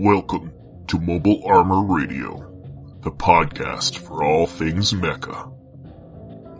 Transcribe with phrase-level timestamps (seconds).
[0.00, 0.52] Welcome
[0.86, 2.38] to Mobile Armor Radio,
[3.02, 5.52] the podcast for all things mecha.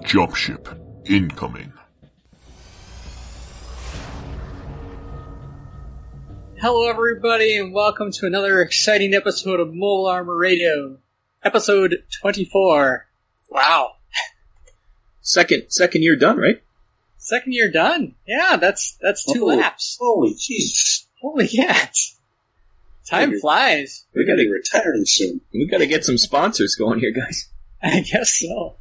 [0.02, 0.68] Jump ship
[1.04, 1.72] incoming.
[6.60, 10.98] Hello, everybody, and welcome to another exciting episode of Mobile Armor Radio,
[11.44, 13.06] episode 24.
[13.50, 13.92] Wow.
[15.20, 16.60] Second second year done, right?
[17.18, 18.16] Second year done.
[18.26, 19.96] Yeah, that's that's two laps.
[20.00, 21.04] Holy jeez.
[21.20, 22.17] Holy cats.
[23.08, 24.04] Time flies.
[24.14, 25.40] We We're going to gotta be retiring soon.
[25.52, 27.48] we gotta get some sponsors going here, guys.
[27.82, 28.76] I guess so.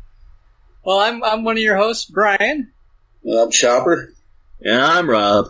[0.84, 2.72] Well, I'm I'm one of your hosts, Brian,
[3.28, 4.14] Uh, I'm Chopper.
[4.60, 5.48] Yeah, I'm Rob.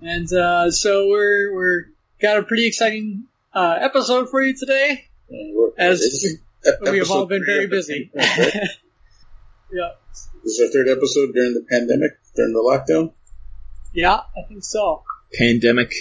[0.00, 1.84] and uh, so we're we're
[2.20, 6.38] got a pretty exciting uh, episode for you today, And as this
[6.90, 8.10] we have all been very busy.
[8.14, 9.90] yeah,
[10.42, 13.12] This is our third episode during the pandemic, during the lockdown.
[13.92, 15.02] yeah, I think so.
[15.34, 15.92] Pandemic.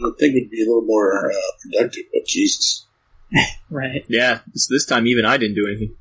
[0.00, 2.86] I would think we'd be a little more uh, productive, but Jesus.
[3.72, 4.04] Right.
[4.08, 5.94] Yeah, this, this time even I didn't do anything.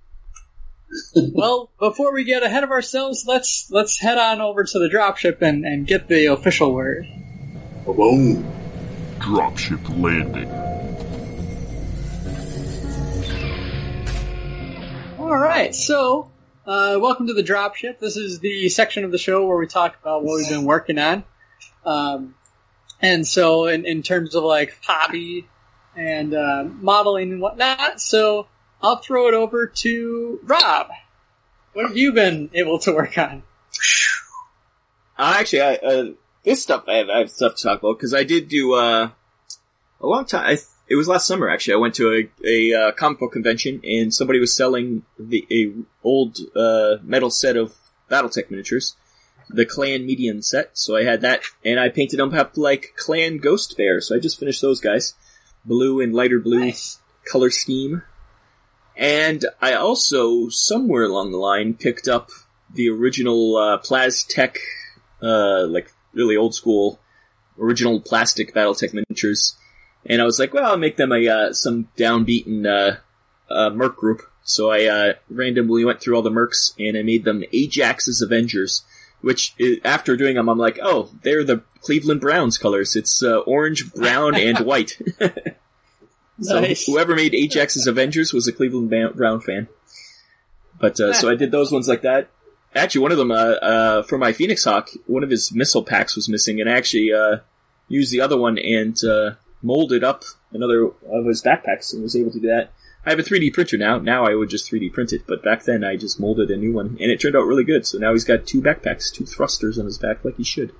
[1.36, 5.44] well, before we get ahead of ourselves, let's let's head on over to the dropship
[5.44, 7.06] and, and get the official word.
[7.86, 8.52] Boom.
[9.20, 10.50] Dropship landing.
[15.20, 16.32] All right, so
[16.66, 18.00] uh, welcome to the dropship.
[18.00, 20.98] This is the section of the show where we talk about what we've been working
[20.98, 21.24] on.
[21.86, 22.34] Um,
[23.02, 25.48] and so, in, in terms of like hobby
[25.96, 28.48] and uh, modeling and whatnot, so
[28.82, 30.88] I'll throw it over to Rob.
[31.74, 33.44] What have you been able to work on?
[35.18, 36.06] Uh, actually, I, uh,
[36.46, 39.10] this stuff I have, I have stuff to talk about because I did do uh,
[40.00, 40.46] a long time.
[40.46, 41.74] I, it was last summer actually.
[41.74, 45.74] I went to a, a uh, comic book convention and somebody was selling the a
[46.04, 47.76] old uh, metal set of
[48.10, 48.96] BattleTech miniatures,
[49.50, 50.78] the Clan Median set.
[50.78, 54.00] So I had that and I painted them up like Clan Ghost Bear.
[54.02, 55.16] So I just finished those guys,
[55.66, 57.00] blue and lighter blue Nice.
[57.26, 58.04] color scheme.
[58.96, 62.30] And I also, somewhere along the line, picked up
[62.74, 64.58] the original uh, Plastech,
[65.22, 67.00] uh, like really old school,
[67.58, 69.58] original plastic BattleTech miniatures.
[70.06, 72.98] And I was like, well, I'll make them a uh, some downbeaten uh,
[73.54, 74.22] uh, Merc group.
[74.44, 78.84] So I uh, randomly went through all the Mercs and I made them Ajax's Avengers.
[79.22, 82.96] Which, i- after doing them, I'm like, oh, they're the Cleveland Browns colors.
[82.96, 84.98] It's uh, orange, brown, and white.
[86.42, 86.86] So Nice.
[86.86, 89.68] whoever made Ajax's Avengers was a Cleveland Ba- Brown fan.
[90.80, 92.30] But uh, so I did those ones like that.
[92.74, 96.16] Actually, one of them uh, uh, for my Phoenix Hawk, one of his missile packs
[96.16, 97.40] was missing, and I actually uh,
[97.90, 99.32] used the other one and uh,
[99.62, 102.72] molded up another of his backpacks and was able to do that.
[103.10, 103.98] I have a 3D printer now.
[103.98, 106.72] Now I would just 3D print it, but back then I just molded a new
[106.72, 107.88] one, and it turned out really good.
[107.88, 110.74] So now he's got two backpacks, two thrusters on his back, like he should.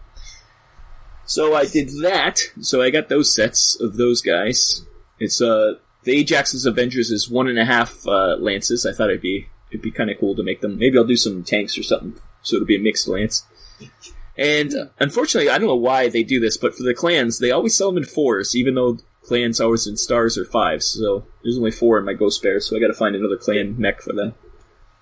[1.26, 2.40] So I did that.
[2.62, 4.86] So I got those sets of those guys.
[5.18, 8.86] It's uh the Ajax's Avengers is one and a half uh, lances.
[8.86, 10.78] I thought it'd be it'd be kind of cool to make them.
[10.78, 12.14] Maybe I'll do some tanks or something,
[12.44, 13.44] so it'll be a mixed lance.
[14.38, 17.50] And uh, unfortunately, I don't know why they do this, but for the clans, they
[17.50, 20.88] always sell them in fours, even though clans always in stars or fives.
[20.88, 23.76] So there's only four in my Ghost Bear, so I got to find another clan
[23.80, 24.34] mech for them.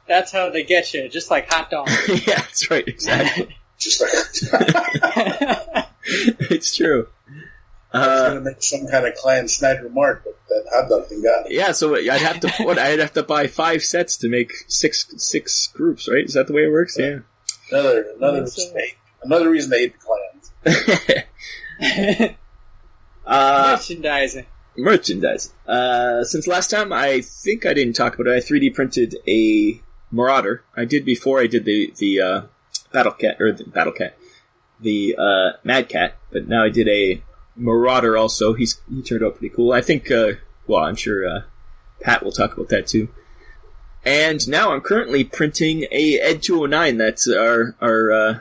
[0.07, 1.91] That's how they get you, just like hot dogs.
[2.27, 3.57] yeah, that's right, exactly.
[3.77, 5.85] Just like,
[6.49, 7.07] it's true.
[7.93, 10.89] I was Uh, going to make some kind of clan snide remark, but that hot
[10.89, 11.55] dog thing got me.
[11.55, 15.05] Yeah, so I'd have to what I'd have to buy five sets to make six
[15.17, 16.25] six groups, right?
[16.25, 16.97] Is that the way it works?
[16.97, 17.19] Yeah.
[17.69, 18.63] Another, another, Yes, sir.
[18.73, 18.97] mistake.
[19.21, 19.93] another reason they hate
[20.65, 21.23] the
[21.85, 22.37] clans.
[23.27, 23.77] Uh,
[24.77, 25.53] Merchandising.
[25.67, 28.35] Uh, since last time, I think I didn't talk about it.
[28.35, 30.63] I 3D printed a Marauder.
[30.75, 32.41] I did before I did the the uh,
[32.91, 34.17] Battle Cat or the Battle Cat,
[34.79, 37.21] the uh, Mad Cat, but now I did a
[37.55, 38.53] Marauder also.
[38.53, 39.73] He's he turned out pretty cool.
[39.73, 40.09] I think.
[40.11, 40.33] Uh,
[40.67, 41.41] well, I'm sure uh,
[42.01, 43.09] Pat will talk about that too.
[44.05, 48.39] And now I'm currently printing a Ed 209 That's our our uh,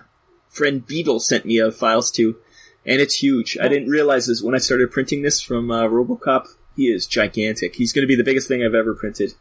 [0.48, 2.36] friend Beetle sent me files to,
[2.86, 3.58] and it's huge.
[3.60, 6.46] I didn't realize this when I started printing this from uh, RoboCop.
[6.76, 7.74] He is gigantic.
[7.74, 9.34] He's going to be the biggest thing I've ever printed.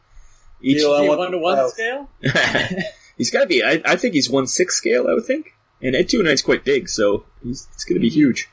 [0.61, 1.73] Each, Beetle, I one to one files.
[1.73, 2.09] scale?
[3.17, 3.63] he's got to be.
[3.63, 5.07] I, I think he's one six scale.
[5.07, 8.49] I would think, and Ed 209's quite big, so he's, it's going to be huge.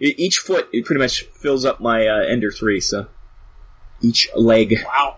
[0.00, 2.80] E- Each foot it pretty much fills up my uh, Ender three.
[2.80, 3.08] So
[4.02, 5.16] each leg, Wow.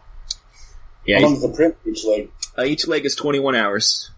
[1.06, 1.76] yeah, How long's the print?
[1.86, 2.30] Each leg.
[2.56, 4.10] uh, each leg is twenty one hours.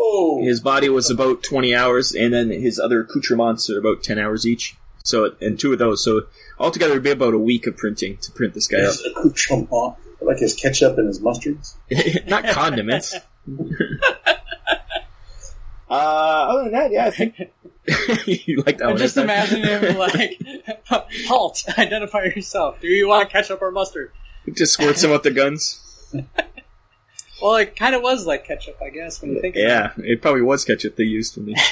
[0.00, 0.42] Whoa.
[0.44, 4.46] His body was about 20 hours, and then his other accoutrements are about 10 hours
[4.46, 4.76] each.
[5.02, 6.04] So, and two of those.
[6.04, 6.26] So,
[6.58, 8.92] altogether, it'd be about a week of printing to print this guy up.
[8.92, 9.96] His accoutrement.
[10.20, 11.74] Like his ketchup and his mustards.
[12.28, 13.14] Not condiments.
[15.90, 17.34] Uh, other than that, yeah, I think
[18.46, 18.98] you like that I'm one.
[18.98, 20.38] just imagine him like,
[21.26, 22.78] halt, identify yourself.
[22.82, 24.12] Do you want ketchup or mustard?
[24.52, 25.80] just squirts them with the guns.
[27.42, 29.64] Well, it kind of was like ketchup, I guess, when you think about
[29.98, 30.02] it.
[30.04, 31.54] Yeah, it probably was ketchup they used for me.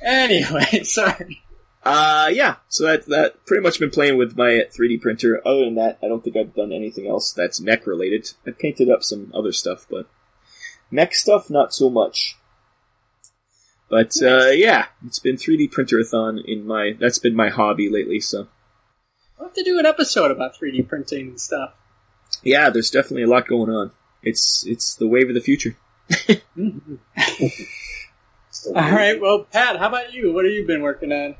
[0.00, 1.42] Anyway, sorry.
[1.82, 2.56] Uh, yeah.
[2.68, 5.40] So that that pretty much been playing with my 3D printer.
[5.46, 8.30] Other than that, I don't think I've done anything else that's mech related.
[8.46, 10.08] I painted up some other stuff, but
[10.90, 12.36] mech stuff not so much.
[13.90, 16.92] But uh, yeah, it's been 3D printer-a-thon in my.
[16.98, 18.20] That's been my hobby lately.
[18.20, 18.46] So
[19.38, 21.74] We'll have to do an episode about 3D printing and stuff.
[22.44, 23.90] yeah, there's definitely a lot going on.
[24.22, 25.76] It's it's the wave of the future.
[28.66, 30.32] All right, well, Pat, how about you?
[30.32, 31.36] What have you been working on?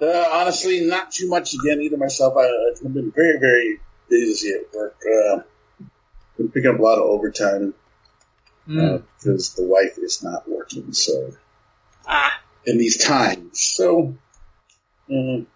[0.00, 2.34] Uh, honestly, not too much again either myself.
[2.36, 4.96] I, I've been very, very busy at work.
[5.06, 5.42] Uh,
[6.36, 7.74] been picking up a lot of overtime
[8.66, 8.98] Hmm.
[9.18, 10.92] because the wife is not working.
[10.92, 11.32] So
[12.06, 14.14] ah, in these times, so
[15.10, 15.46] um,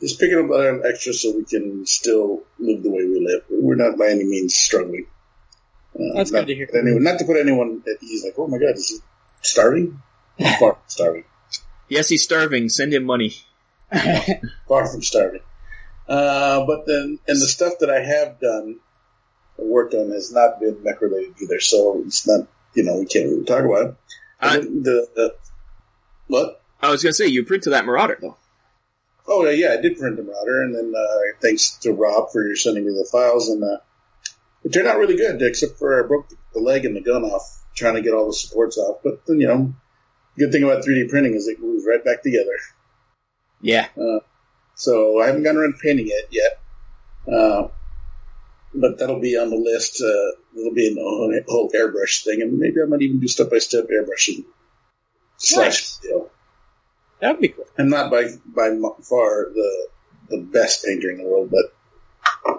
[0.00, 3.44] just picking up a extra so we can still live the way we live.
[3.50, 5.06] We're not by any means struggling.
[5.94, 6.68] Uh, That's not, good to hear.
[6.74, 8.96] Anyone, not to put anyone at ease, like, oh my god, is he
[9.42, 10.02] starving?
[10.58, 11.24] Far from starving.
[11.88, 12.68] Yes, he's starving.
[12.68, 13.34] Send him money.
[14.68, 15.42] Far from starving.
[16.08, 18.80] Uh, but then, and the stuff that I have done,
[19.56, 21.60] worked on, has not been mech related either.
[21.60, 23.96] So it's not, you know, we can't really talk about it.
[24.40, 25.36] I- And the, the
[26.26, 26.60] what?
[26.82, 28.36] I was gonna say you printed that Marauder though.
[29.26, 32.84] Oh yeah, I did print the Marauder, and then uh, thanks to Rob for sending
[32.84, 33.78] me the files, and uh,
[34.64, 37.62] it turned out really good, except for I broke the leg and the gun off
[37.74, 38.98] trying to get all the supports off.
[39.04, 39.74] But then you know,
[40.38, 42.56] good thing about 3D printing is it glues right back together.
[43.60, 43.88] Yeah.
[44.74, 46.60] So I haven't gotten around to painting it yet,
[47.32, 47.68] uh,
[48.74, 50.02] but that'll be on the list.
[50.02, 53.50] Uh, it'll be in the whole airbrush thing, and maybe I might even do step
[53.50, 54.44] by step airbrushing.
[55.36, 56.00] Slash, Nice.
[57.20, 57.66] that'd be cool.
[57.78, 58.70] I'm not by by
[59.02, 59.88] far the
[60.28, 61.74] the best painter in the world, but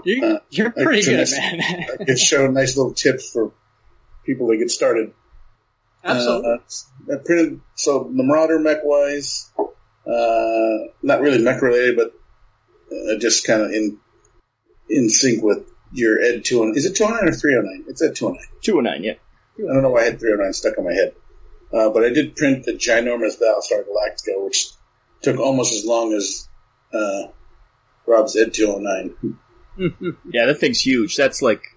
[0.04, 1.86] You, Uh, you're pretty it's a good, nice- man.
[2.00, 3.52] I could show nice little tips for
[4.26, 5.14] people to get started.
[6.04, 6.52] Absolutely.
[6.52, 12.14] Uh, I printed so the Marauder mech wise, uh, not really mech related, but
[12.92, 13.98] uh, just kind of in
[14.90, 16.78] in sync with your Ed two hundred.
[16.78, 17.86] Is it 209 or three hundred nine?
[17.88, 18.48] It's Ed two hundred nine.
[18.62, 19.04] Two oh nine.
[19.04, 19.14] Yeah.
[19.58, 21.16] I don't know why I had 309 stuck in my head.
[21.74, 24.68] Uh, but I did print the ginormous Battlestar Galactica, which
[25.22, 26.48] took almost as long as
[26.94, 27.24] uh,
[28.06, 29.40] Rob's Ed 209.
[30.26, 31.16] Yeah, that thing's huge.
[31.16, 31.76] That's like,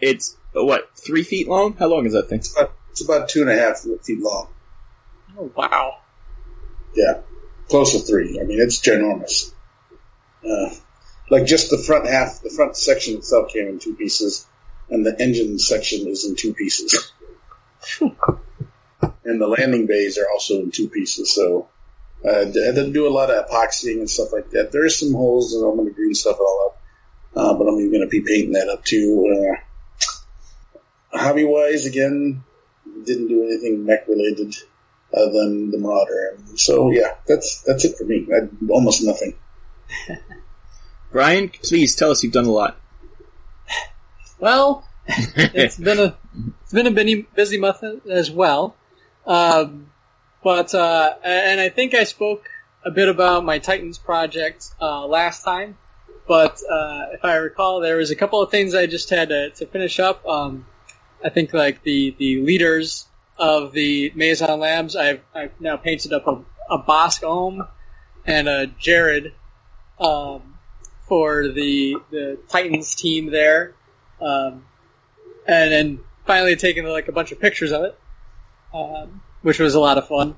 [0.00, 1.74] it's what three feet long?
[1.74, 2.38] How long is that thing?
[2.38, 4.48] It's about, it's about two and a half feet long.
[5.38, 5.98] oh, wow.
[6.94, 7.20] Yeah,
[7.68, 8.38] close to three.
[8.40, 9.52] I mean, it's ginormous.
[10.46, 10.74] Uh,
[11.30, 14.46] like just the front half, the front section itself came in two pieces,
[14.90, 17.12] and the engine section is in two pieces.
[18.00, 21.34] and the landing bays are also in two pieces.
[21.34, 21.68] So
[22.24, 24.72] uh, I do a lot of epoxying and stuff like that.
[24.72, 26.81] There's some holes, and I'm going to green stuff it all up.
[27.34, 29.56] Uh, but I'm going to be painting that up too.
[31.12, 32.44] Uh, hobby wise, again,
[33.04, 34.54] didn't do anything mech related
[35.14, 36.36] other than the Marauder.
[36.36, 38.26] And so yeah, that's that's it for me.
[38.32, 39.34] I, almost nothing.
[41.12, 42.78] Brian, please tell us you've done a lot.
[44.38, 46.16] Well, it's been a
[46.62, 48.74] it's been a busy, busy month as well.
[49.26, 49.90] Um,
[50.42, 52.48] but uh, and I think I spoke
[52.84, 55.76] a bit about my Titans project uh, last time.
[56.26, 59.50] But uh, if I recall, there was a couple of things I just had to,
[59.50, 60.24] to finish up.
[60.26, 60.66] Um,
[61.24, 63.06] I think like the the leaders
[63.38, 67.66] of the Maison Labs, I've I've now painted up a, a Bosk Ohm
[68.24, 69.34] and a Jared
[69.98, 70.58] um,
[71.08, 73.74] for the the Titans team there
[74.22, 74.64] um,
[75.46, 77.98] and then finally taking like a bunch of pictures of it,
[78.72, 80.36] um, which was a lot of fun.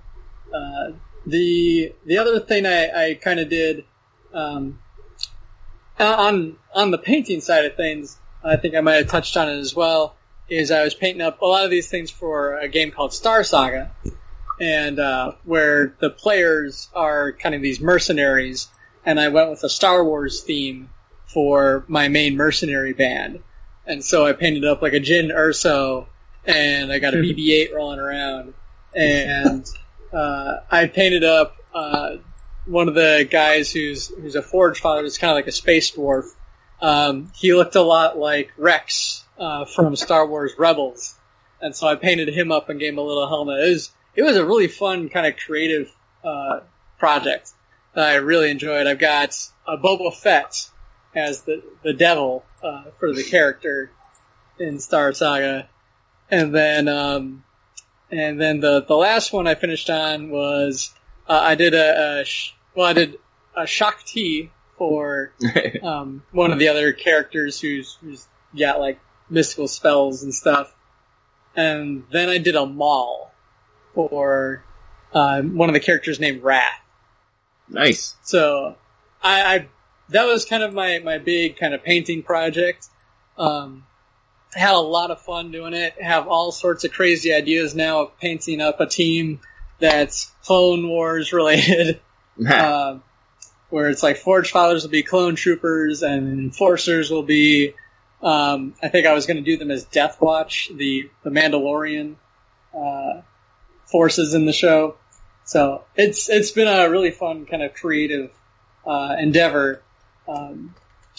[0.53, 0.93] Uh,
[1.27, 3.85] the the other thing I, I kind of did
[4.33, 4.79] um,
[5.99, 9.59] on on the painting side of things, I think I might have touched on it
[9.59, 10.17] as well.
[10.49, 13.45] Is I was painting up a lot of these things for a game called Star
[13.45, 13.93] Saga,
[14.61, 18.69] and uh, where the players are kind of these mercenaries,
[19.07, 20.91] and I went with a Star Wars theme
[21.27, 23.43] for my main mercenary band.
[23.87, 26.07] And so I painted up like a Jyn Erso,
[26.47, 28.55] and I got a BB-8 rolling around,
[28.95, 29.67] and
[30.13, 32.17] uh, I painted up uh,
[32.67, 35.05] one of the guys who's who's a forge father.
[35.05, 36.25] It's kind of like a space dwarf.
[36.81, 41.19] Um, he looked a lot like Rex uh, from Star Wars Rebels,
[41.61, 43.61] and so I painted him up and gave him a little helmet.
[43.61, 45.91] It was it was a really fun kind of creative
[46.23, 46.61] uh,
[46.99, 47.51] project
[47.95, 48.87] that I really enjoyed.
[48.87, 50.69] I've got a Boba Fett
[51.15, 53.91] as the the devil uh, for the character
[54.59, 55.69] in Star Saga,
[56.31, 57.45] and then um,
[58.11, 60.93] and then the the last one I finished on was
[61.29, 63.19] uh, I did a, a sh- well I did
[63.57, 65.33] a Shaak Ti for
[65.83, 68.27] um, one of the other characters who's who's
[68.59, 69.01] got like
[69.31, 70.75] mystical spells and stuff,
[71.57, 73.33] and then I did a Maul
[73.95, 74.65] for
[75.13, 76.81] uh, one of the characters named Wrath.
[77.69, 78.17] nice.
[78.23, 78.77] So
[79.23, 79.69] I, I
[80.11, 82.89] that was kind of my my big kind of painting project.
[83.39, 83.85] Um,
[84.53, 86.01] had a lot of fun doing it.
[86.01, 89.41] Have all sorts of crazy ideas now of painting up a team
[89.85, 92.01] that's Clone Wars related.
[92.49, 92.99] uh,
[93.71, 97.75] where it's like Forge Fathers will be clone troopers and Enforcers will be.
[98.23, 102.15] Um, I think I was going to do them as Death Watch, the the Mandalorian
[102.75, 103.23] uh,
[103.87, 104.97] forces in the show.
[105.45, 108.31] So it's it's been a really fun kind of creative
[108.87, 109.83] uh, endeavor,
[110.27, 110.75] um,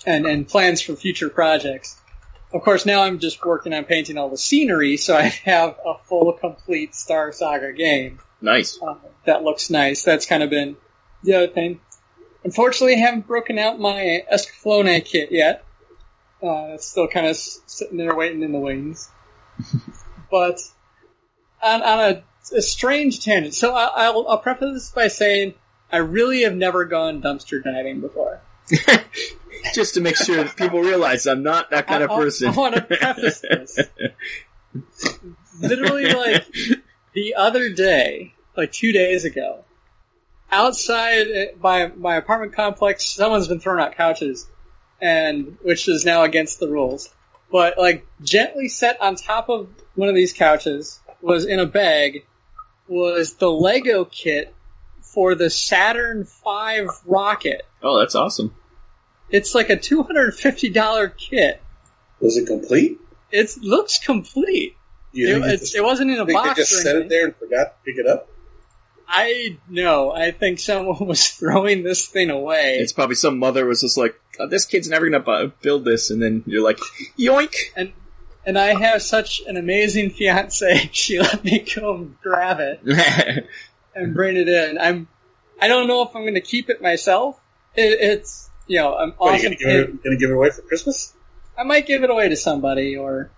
[0.06, 2.00] and and plans for future projects.
[2.54, 5.96] Of course, now I'm just working on painting all the scenery, so I have a
[6.06, 8.80] full, complete Star Saga game nice.
[8.82, 10.04] uh, that looks nice.
[10.04, 10.78] That's kind of been
[11.24, 11.80] the other thing.
[12.44, 15.64] Unfortunately, I haven't broken out my Escaflowne kit yet.
[16.44, 19.10] Uh, it's still kind of s- sitting there waiting in the wings.
[20.32, 20.60] but
[21.64, 22.24] on, on a,
[22.56, 25.56] a strange tangent, so I, I'll, I'll preface this by saying
[25.92, 28.42] I really have never gone dumpster diving before.
[29.74, 32.50] Just to make sure that people realize I'm not that kind of I- I- person.
[32.50, 33.80] I want to preface this.
[35.60, 36.46] Literally, like
[37.16, 39.64] the other day, like two days ago,
[40.52, 44.48] outside uh, by my apartment complex, someone's been throwing out couches,
[45.02, 47.10] and which is now against the rules.
[47.52, 52.26] But like gently set on top of one of these couches was in a bag
[52.88, 54.54] was the Lego kit
[55.02, 57.64] for the Saturn V rocket.
[57.82, 58.54] oh, that's awesome.
[59.30, 61.62] It's like a two hundred and fifty dollar kit.
[62.20, 63.00] Was it complete?
[63.32, 64.76] It looks complete.
[65.16, 66.96] You It, think, it's, it wasn't in a you think box they just or set
[66.96, 67.06] anything.
[67.06, 68.30] it there and forgot to pick it up?
[69.08, 70.12] I know.
[70.12, 72.78] I think someone was throwing this thing away.
[72.80, 76.10] It's probably some mother was just like, "Oh, "This kid's never gonna bu- build this,"
[76.10, 76.80] and then you're like,
[77.18, 77.94] "Yoink!" and
[78.48, 80.90] and I have such an amazing fiance.
[80.94, 82.80] She let me go grab it
[83.96, 84.78] and bring it in.
[84.80, 85.08] I'm.
[85.62, 87.40] I don't know if I'm going to keep it myself.
[87.76, 90.50] It, it's you know I'm What, are you gonna give, it, gonna give it away
[90.50, 91.14] for Christmas?
[91.58, 93.30] I might give it away to somebody or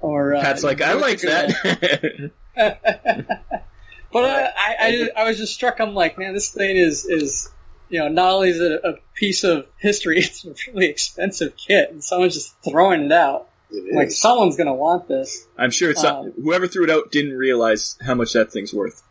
[0.00, 0.34] or.
[0.34, 2.30] Uh, Pat's like, "I like that."
[4.12, 5.80] But uh, I, I, I was just struck.
[5.80, 7.48] I'm like, man, this thing is is
[7.88, 11.90] you know not only is it a piece of history, it's a really expensive kit,
[11.90, 13.48] and someone's just throwing it out.
[13.70, 15.46] It Like someone's gonna want this.
[15.56, 19.02] I'm sure it's Um, whoever threw it out didn't realize how much that thing's worth.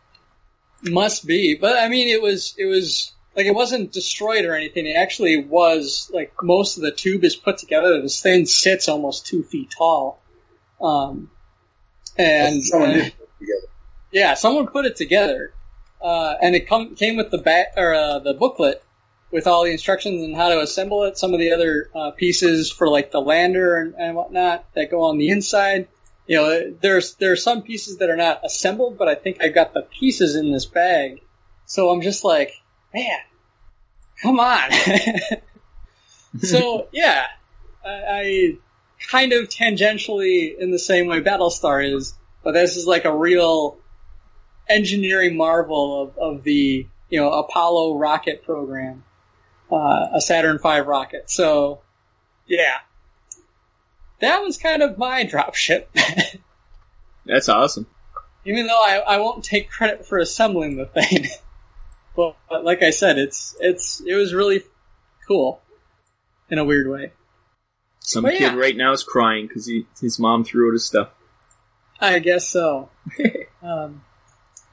[0.82, 4.86] Must be, but I mean, it was it was like it wasn't destroyed or anything.
[4.86, 8.02] It actually was like most of the tube is put together.
[8.02, 10.22] This thing sits almost two feet tall,
[10.80, 11.30] um,
[12.16, 13.66] and Someone uh, did put it together.
[14.12, 15.52] Yeah, someone put it together,
[16.02, 18.82] uh, and it come, came with the bat or uh, the booklet
[19.30, 21.16] with all the instructions on how to assemble it.
[21.16, 25.02] Some of the other uh, pieces for like the lander and, and whatnot that go
[25.02, 25.88] on the inside.
[26.26, 29.48] You know, there's there are some pieces that are not assembled, but I think I
[29.48, 31.20] got the pieces in this bag.
[31.66, 32.52] So I'm just like,
[32.94, 33.18] man,
[34.22, 34.70] come on.
[36.40, 37.26] so yeah,
[37.84, 38.56] I, I
[39.10, 42.14] kind of tangentially in the same way Battlestar is,
[42.44, 43.78] but this is like a real
[44.68, 49.02] engineering marvel of, of the you know Apollo rocket program,
[49.70, 51.30] uh, a Saturn V rocket.
[51.30, 51.80] So,
[52.46, 52.78] yeah,
[54.20, 55.86] that was kind of my dropship.
[57.26, 57.86] That's awesome.
[58.44, 61.26] Even though I, I won't take credit for assembling the thing,
[62.16, 64.62] but, but like I said, it's it's it was really
[65.26, 65.60] cool
[66.48, 67.12] in a weird way.
[68.10, 68.56] Some kid yeah.
[68.56, 71.10] right now is crying because his mom threw out his stuff.
[72.00, 72.88] I guess so.
[73.62, 74.02] um,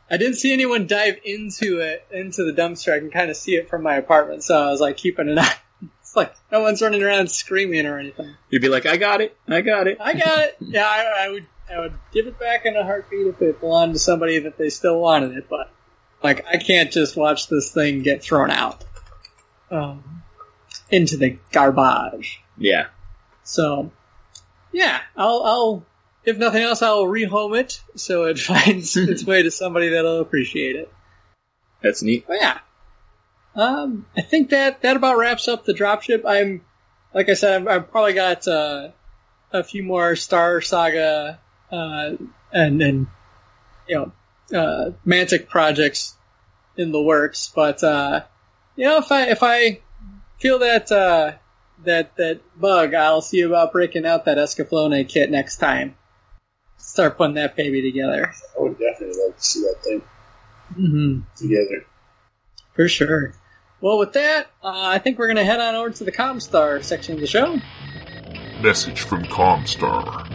[0.09, 2.95] I didn't see anyone dive into it, into the dumpster.
[2.95, 5.37] I can kind of see it from my apartment, so I was like keeping an
[5.39, 5.53] eye.
[6.01, 8.33] It's like no one's running around screaming or anything.
[8.49, 10.57] You'd be like, "I got it, I got it." I got it.
[10.61, 11.45] Yeah, I, I would.
[11.69, 14.69] I would give it back in a heartbeat if it belonged to somebody that they
[14.69, 15.47] still wanted it.
[15.47, 15.69] But
[16.23, 18.83] like, I can't just watch this thing get thrown out
[19.69, 20.23] um,
[20.89, 22.41] into the garbage.
[22.57, 22.87] Yeah,
[23.47, 23.91] So,
[24.73, 25.85] yeah, I'll, I'll,
[26.25, 30.75] if nothing else, I'll rehome it so it finds its way to somebody that'll appreciate
[30.75, 30.93] it.
[31.81, 32.27] that's neat.
[32.27, 32.59] But yeah,
[33.55, 36.23] um, I think that that about wraps up the dropship.
[36.27, 36.61] I'm,
[37.13, 38.89] like I said, I've, I've probably got uh,
[39.53, 41.39] a few more Star Saga
[41.71, 42.11] uh,
[42.51, 43.07] and and
[43.87, 46.15] you know uh, Mantic projects
[46.75, 48.25] in the works, but uh,
[48.75, 49.79] you know if I if I
[50.37, 51.31] feel that uh,
[51.83, 55.95] that that bug, I'll see about breaking out that Escaflowne kit next time.
[56.77, 58.33] start putting that baby together.
[58.57, 60.01] I would definitely like to see that thing
[60.73, 61.85] hmm together.
[62.73, 63.33] For sure.
[63.79, 66.83] Well, with that, uh, I think we're going to head on over to the Comstar
[66.83, 67.59] section of the show.
[68.61, 70.25] Message from Comstar.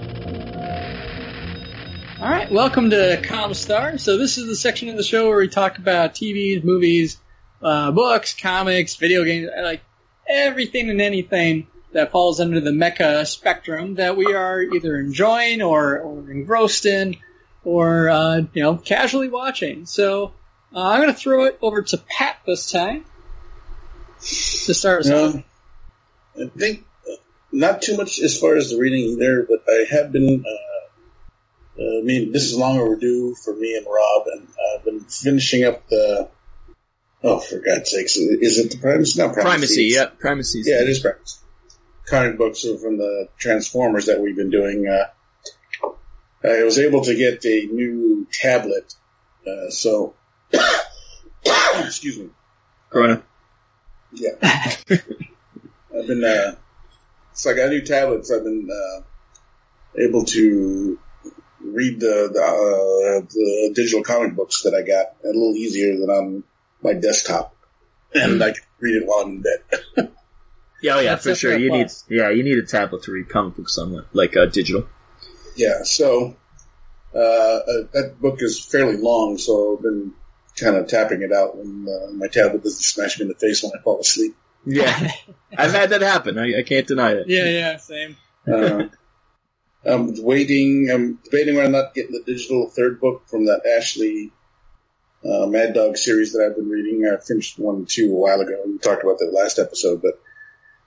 [2.21, 3.99] All right, welcome to Comstar.
[3.99, 7.19] So this is the section of the show where we talk about TVs, movies,
[7.61, 9.81] uh, books, comics, video games, like
[10.29, 15.99] everything and anything that falls under the mecha spectrum that we are either enjoying or,
[15.99, 17.17] or engrossed in
[17.65, 19.87] or, uh, you know, casually watching.
[19.87, 20.33] So
[20.75, 23.05] uh, I'm going to throw it over to Pat this time
[24.21, 25.35] to start us off.
[25.35, 25.45] Um,
[26.41, 27.17] I think uh,
[27.53, 30.45] not too much as far as the reading either, but I have been.
[30.47, 30.69] Uh,
[31.79, 35.65] uh, I mean, this is long overdue for me and Rob, and I've been finishing
[35.65, 36.29] up the.
[37.25, 38.17] Oh, for God's sakes!
[38.17, 39.21] Is it the primacy?
[39.21, 39.49] Not primacy.
[39.51, 40.63] Primacy, It's- yeah, primacy.
[40.65, 41.39] Yeah, it is primacy.
[42.07, 44.89] Comic books are from the Transformers that we've been doing.
[44.89, 45.07] Uh,
[46.45, 48.95] I was able to get a new tablet,
[49.47, 50.15] uh, so
[51.77, 52.31] excuse me.
[52.91, 53.23] Corona.
[54.13, 54.31] Yeah.
[54.43, 56.57] I've been, uh,
[57.33, 58.31] so I got a new tablets.
[58.33, 59.03] I've been, uh,
[59.97, 60.99] able to
[61.61, 66.11] read the, the, uh, the digital comic books that I got a little easier than
[66.11, 66.45] on
[66.83, 67.55] my desktop.
[68.15, 70.13] And I can read it while I'm in bed.
[70.83, 71.57] Yeah, oh yeah, That's for sure.
[71.57, 74.89] You need, yeah, you need a tablet to read comic books on, like uh, digital.
[75.55, 76.37] Yeah, so,
[77.15, 77.63] uh, uh,
[77.93, 80.13] that book is fairly long, so I've been
[80.57, 83.63] kind of tapping it out when uh, my tablet doesn't smash me in the face
[83.63, 84.35] when I fall asleep.
[84.65, 85.13] Yeah,
[85.57, 86.37] I've had that happen.
[86.37, 87.29] I, I can't deny it.
[87.29, 88.17] Yeah, yeah, same.
[88.51, 88.87] Uh,
[89.85, 90.91] I'm waiting.
[90.93, 94.33] I'm debating whether or not getting the digital third book from that Ashley
[95.25, 97.07] uh, Mad Dog series that I've been reading.
[97.07, 98.61] I finished one and two a while ago.
[98.67, 100.21] We talked about that last episode, but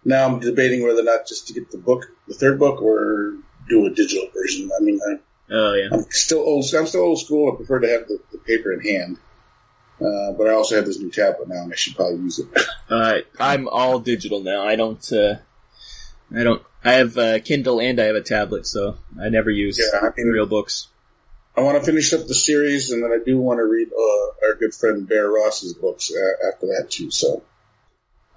[0.03, 3.35] now I'm debating whether or not just to get the book, the third book, or
[3.69, 4.69] do a digital version.
[4.77, 5.15] I mean, I,
[5.49, 5.89] Oh yeah.
[5.91, 6.65] I'm still old.
[6.75, 7.51] I'm still old school.
[7.53, 9.17] I prefer to have the, the paper in hand.
[10.01, 12.47] Uh, but I also have this new tablet now, and I should probably use it.
[12.87, 14.61] Uh, I'm all digital now.
[14.63, 15.11] I don't.
[15.11, 15.37] Uh,
[16.35, 16.61] I don't.
[16.83, 20.11] I have uh, Kindle and I have a tablet, so I never use Yeah, I
[20.15, 20.87] mean- real books.
[21.57, 24.47] I want to finish up the series, and then I do want to read uh,
[24.47, 27.11] our good friend Bear Ross's books uh, after that too.
[27.11, 27.43] So,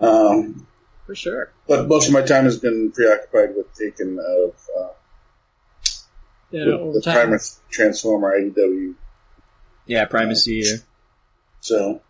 [0.00, 0.66] um,
[1.06, 1.50] For sure.
[1.66, 4.88] but most of my time has been preoccupied with taking of uh,
[6.50, 7.14] Yeah, the, over the time.
[7.14, 8.94] Primer Transformer IDW.
[9.86, 10.62] Yeah, primacy.
[10.62, 10.76] Uh,
[11.60, 12.00] So,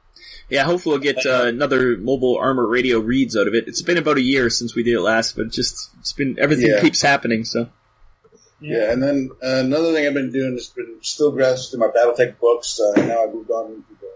[0.51, 3.67] yeah, hopefully we'll get uh, another mobile armor radio reads out of it.
[3.67, 6.39] It's been about a year since we did it last, but it just it's been
[6.39, 6.81] everything Yeah.
[6.81, 7.45] keeps happening.
[7.45, 7.71] So
[8.61, 8.93] yeah.
[8.93, 12.39] and then uh, another thing I've been doing has been still grasped in my BattleTech
[12.39, 12.81] books.
[12.81, 14.11] Uh, now I've moved on into the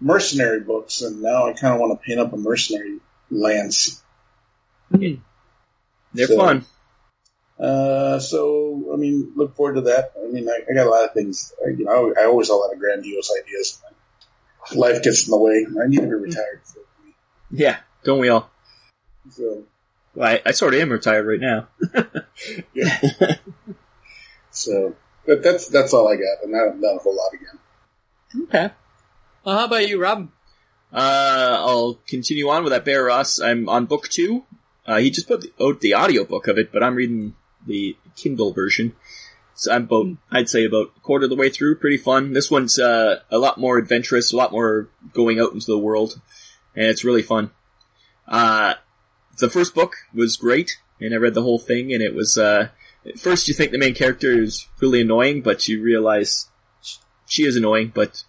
[0.00, 2.98] mercenary books, and now I kind of want to paint up a mercenary
[3.30, 4.02] lance.
[4.90, 5.14] Hmm.
[6.12, 6.64] they're So- fun.
[7.58, 10.10] Uh, so I mean, look forward to that.
[10.20, 11.52] I mean, I, I got a lot of things.
[11.64, 13.80] I, you know, I, I always have a lot of grandiose ideas.
[14.74, 15.64] Life gets in the way.
[15.82, 16.62] I need to be retired.
[16.64, 16.80] So,
[17.52, 18.50] Yeah, don't we all?
[19.30, 19.62] so
[20.14, 21.68] Well, I, I sort of am retired right now.
[22.74, 23.00] yeah.
[24.50, 24.94] so,
[25.26, 28.44] but that's that's all I got, and not, not a whole lot again.
[28.44, 28.74] Okay.
[29.44, 30.30] Well, how about you, Rob?
[30.92, 33.40] Uh, I'll continue on with that Bear Ross.
[33.40, 34.44] I'm on book two.
[34.86, 37.34] Uh, he just put the, out the audiobook of it, but I'm reading
[37.66, 38.94] the Kindle version.
[39.54, 41.76] So I'm about, I'd say about a quarter of the way through.
[41.76, 42.32] Pretty fun.
[42.32, 46.20] This one's, uh, a lot more adventurous, a lot more going out into the world,
[46.76, 47.50] and it's really fun.
[48.28, 48.74] Uh,
[49.38, 52.68] the first book was great, and I read the whole thing, and it was, uh,
[53.06, 56.48] at first you think the main character is really annoying, but you realize
[57.26, 58.24] she is annoying, but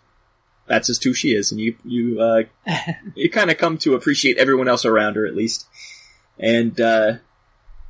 [0.68, 2.44] that's just who she is, and you, you, uh,
[3.16, 5.68] you kind of come to appreciate everyone else around her at least.
[6.38, 7.14] And uh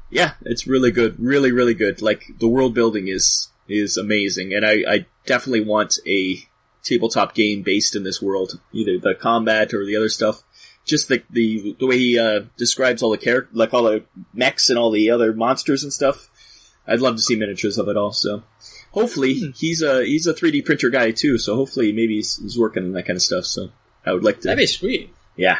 [0.09, 2.01] yeah, it's really good, really really good.
[2.01, 6.47] Like the world building is is amazing, and I, I definitely want a
[6.83, 10.43] tabletop game based in this world, either the combat or the other stuff.
[10.85, 14.69] Just the the the way he uh, describes all the character, like all the mechs
[14.69, 16.29] and all the other monsters and stuff.
[16.87, 18.13] I'd love to see miniatures of it all.
[18.13, 18.43] So
[18.91, 21.37] hopefully he's a he's a 3D printer guy too.
[21.37, 23.45] So hopefully maybe he's, he's working on that kind of stuff.
[23.45, 23.69] So
[24.05, 24.47] I would like to.
[24.47, 25.13] That'd be sweet.
[25.35, 25.57] Yeah.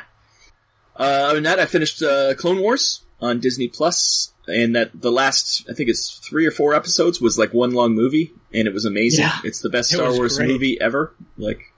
[0.97, 5.11] Uh, other than that, I finished uh, Clone Wars on Disney Plus, and that the
[5.11, 8.73] last I think it's three or four episodes was like one long movie, and it
[8.73, 9.25] was amazing.
[9.25, 9.39] Yeah.
[9.43, 10.47] It's the best Star Wars great.
[10.49, 11.13] movie ever.
[11.38, 11.73] Like,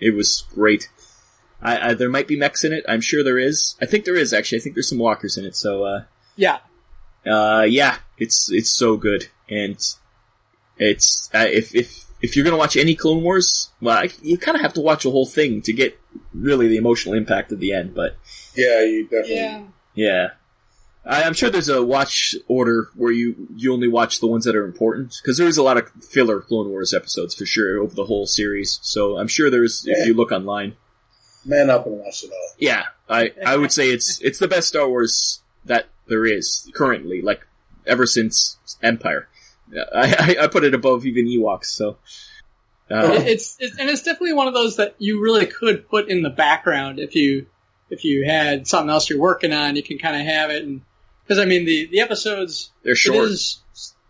[0.00, 0.88] it was great.
[1.64, 2.84] I, I there might be mechs in it.
[2.86, 3.74] I'm sure there is.
[3.80, 4.58] I think there is actually.
[4.58, 5.56] I think there's some walkers in it.
[5.56, 6.04] So, uh,
[6.36, 6.58] Yeah.
[7.26, 9.76] uh, yeah, it's it's so good, and
[10.78, 14.56] it's uh, if if if you're gonna watch any Clone Wars, well, I, you kind
[14.56, 15.98] of have to watch the whole thing to get
[16.34, 17.94] really the emotional impact at the end.
[17.94, 18.16] But
[18.54, 19.66] Yeah, you definitely.
[19.94, 20.28] yeah,
[21.04, 24.56] I, I'm sure there's a watch order where you you only watch the ones that
[24.56, 27.94] are important because there is a lot of filler Clone Wars episodes for sure over
[27.94, 28.78] the whole series.
[28.82, 30.76] So I'm sure there's if you look online.
[31.46, 32.54] Man up and watch it all.
[32.58, 37.22] Yeah, I I would say it's it's the best Star Wars that there is currently,
[37.22, 37.46] like
[37.86, 39.28] ever since Empire.
[39.72, 41.66] I I, I put it above even Ewoks.
[41.66, 41.98] So.
[42.90, 46.20] Uh, it's, it's and it's definitely one of those that you really could put in
[46.20, 47.46] the background if you
[47.88, 49.74] if you had something else you're working on.
[49.74, 50.82] You can kind of have it, and
[51.22, 53.28] because I mean the the episodes they're short.
[53.28, 53.62] It is,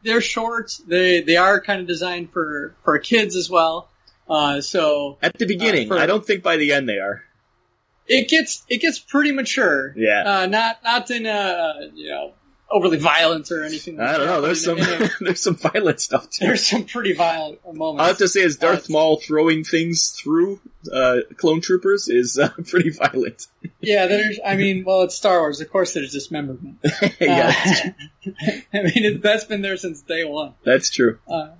[0.02, 0.72] they're short.
[0.86, 3.88] They they are kind of designed for for kids as well.
[4.28, 7.22] Uh, so At the beginning, Uh, for- I don't think by the end they are.
[8.06, 9.94] it gets it gets pretty mature.
[9.96, 10.22] Yeah.
[10.42, 12.32] Uh, not not in a you know
[12.70, 13.96] overly violent or anything.
[13.98, 14.40] Like I don't know.
[14.40, 16.46] There's some a- there's some violent stuff too.
[16.46, 18.02] there's some pretty violent moments.
[18.02, 20.60] I have to say, is Darth Uh, Maul throwing things through
[20.92, 23.46] uh, clone troopers is uh, pretty violent.
[23.80, 24.38] yeah, there's.
[24.44, 25.60] I mean, well, it's Star Wars.
[25.60, 26.78] Of course, there's dismemberment.
[27.20, 27.92] yeah,
[28.72, 30.54] I mean, it, that's been there since day one.
[30.64, 31.18] that's true.
[31.28, 31.50] Uh,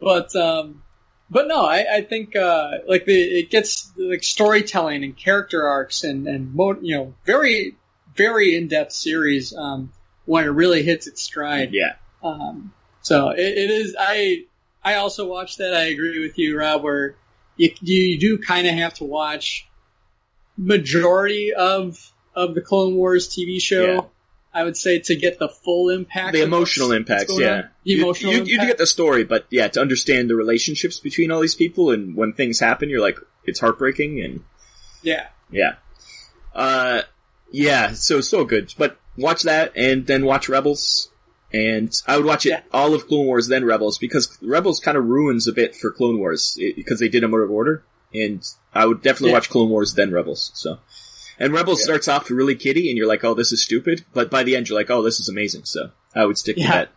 [0.00, 0.82] but um,
[1.30, 6.04] but no, I, I think uh, like the it gets like storytelling and character arcs
[6.04, 7.76] and and mo- you know very
[8.14, 9.92] very in depth series um,
[10.24, 11.72] when it really hits its stride.
[11.72, 13.96] Yeah, Um, so it, it is.
[13.98, 14.44] I
[14.82, 15.74] I also watched that.
[15.74, 16.82] I agree with you, Rob.
[16.82, 17.14] Where
[17.56, 19.68] you you do kind of have to watch
[20.56, 24.10] majority of of the Clone Wars TV show.
[24.52, 27.38] I would say to get the full impact, the emotional impacts.
[27.38, 27.60] Yeah, on.
[27.84, 28.32] the You- emotional.
[28.32, 28.68] You, you, impact.
[28.68, 32.32] get the story, but yeah, to understand the relationships between all these people and when
[32.32, 34.42] things happen, you're like, it's heartbreaking and
[35.02, 35.28] yeah.
[35.50, 35.74] yeah,
[36.54, 37.02] uh,
[37.50, 37.92] yeah.
[37.92, 38.74] So so good.
[38.78, 41.10] But watch that and then watch Rebels.
[41.50, 42.60] And I would watch it Yeah.
[42.74, 46.18] all of Clone Wars then Rebels because Rebels kind of ruins a bit for Clone
[46.18, 47.84] Wars because they did them out of order.
[48.12, 48.42] And
[48.74, 49.36] I would definitely Yeah.
[49.36, 50.50] watch Clone Wars then Rebels.
[50.54, 50.78] So,
[51.38, 51.84] and Rebels Yeah.
[51.84, 54.68] starts off really kiddie, and you're like, "Oh, this is stupid," but by the end,
[54.68, 56.66] you're like, "Oh, this is amazing." So I would stick Yeah.
[56.66, 56.88] to that.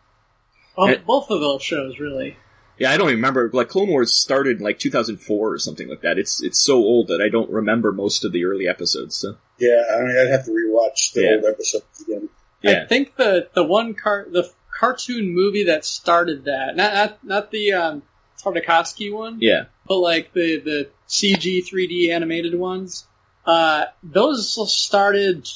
[0.78, 2.38] Well, And- both of those shows really.
[2.78, 3.50] Yeah, I don't even remember.
[3.54, 6.18] Like Clone Wars started in like 2004 or something like that.
[6.18, 9.16] It's it's so old that I don't remember most of the early episodes.
[9.18, 11.36] So Yeah, I mean, I'd have to rewatch the Yeah.
[11.36, 12.30] old episodes again.
[12.64, 14.50] yeah, I think the the one car the
[14.80, 18.02] cartoon movie that started that not not not the um,
[18.44, 23.06] Tartakovsky one, yeah, but like the the CG 3D animated ones.
[23.46, 25.48] Uh, those started.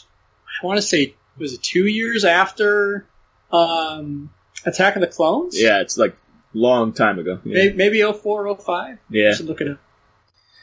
[0.61, 3.05] I want to say was it two years after
[3.51, 4.31] um,
[4.65, 5.59] Attack of the Clones?
[5.61, 5.81] yeah.
[5.81, 6.15] It's like
[6.53, 7.39] long time ago.
[7.43, 8.97] Yeah, Maybe, maybe 04, 05?
[9.09, 9.29] yeah.
[9.29, 9.79] I should look it up.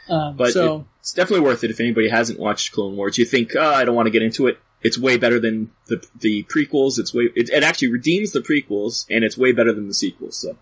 [0.09, 3.19] Um, But so it's definitely worth it if anybody hasn't watched Clone Wars.
[3.19, 4.59] You think, oh, I don't want to get into it.
[4.83, 6.99] It's way better than the the prequels.
[6.99, 10.37] It's way it, it actually redeems the prequels, and it's way better than the sequels.
[10.39, 10.57] So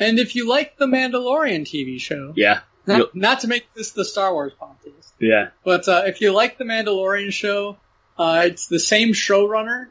[0.00, 4.04] and if you like the Mandalorian TV show, yeah, not, not to make this the
[4.04, 7.76] Star Wars podcast, yeah, but uh, if you like the Mandalorian show,
[8.18, 9.88] uh, it's the same showrunner.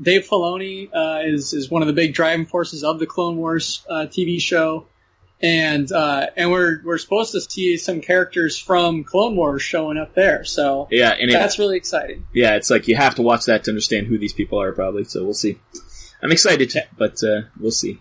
[0.00, 3.84] Dave Filoni uh, is is one of the big driving forces of the Clone Wars
[3.88, 4.86] uh, TV show,
[5.42, 10.14] and uh, and we're we're supposed to see some characters from Clone Wars showing up
[10.14, 10.44] there.
[10.44, 11.10] So yeah.
[11.10, 12.26] And it, that's really exciting.
[12.32, 15.04] yeah, it's like you have to watch that to understand who these people are, probably.
[15.04, 15.58] So we'll see.
[16.22, 18.00] I'm excited, but uh, we'll see.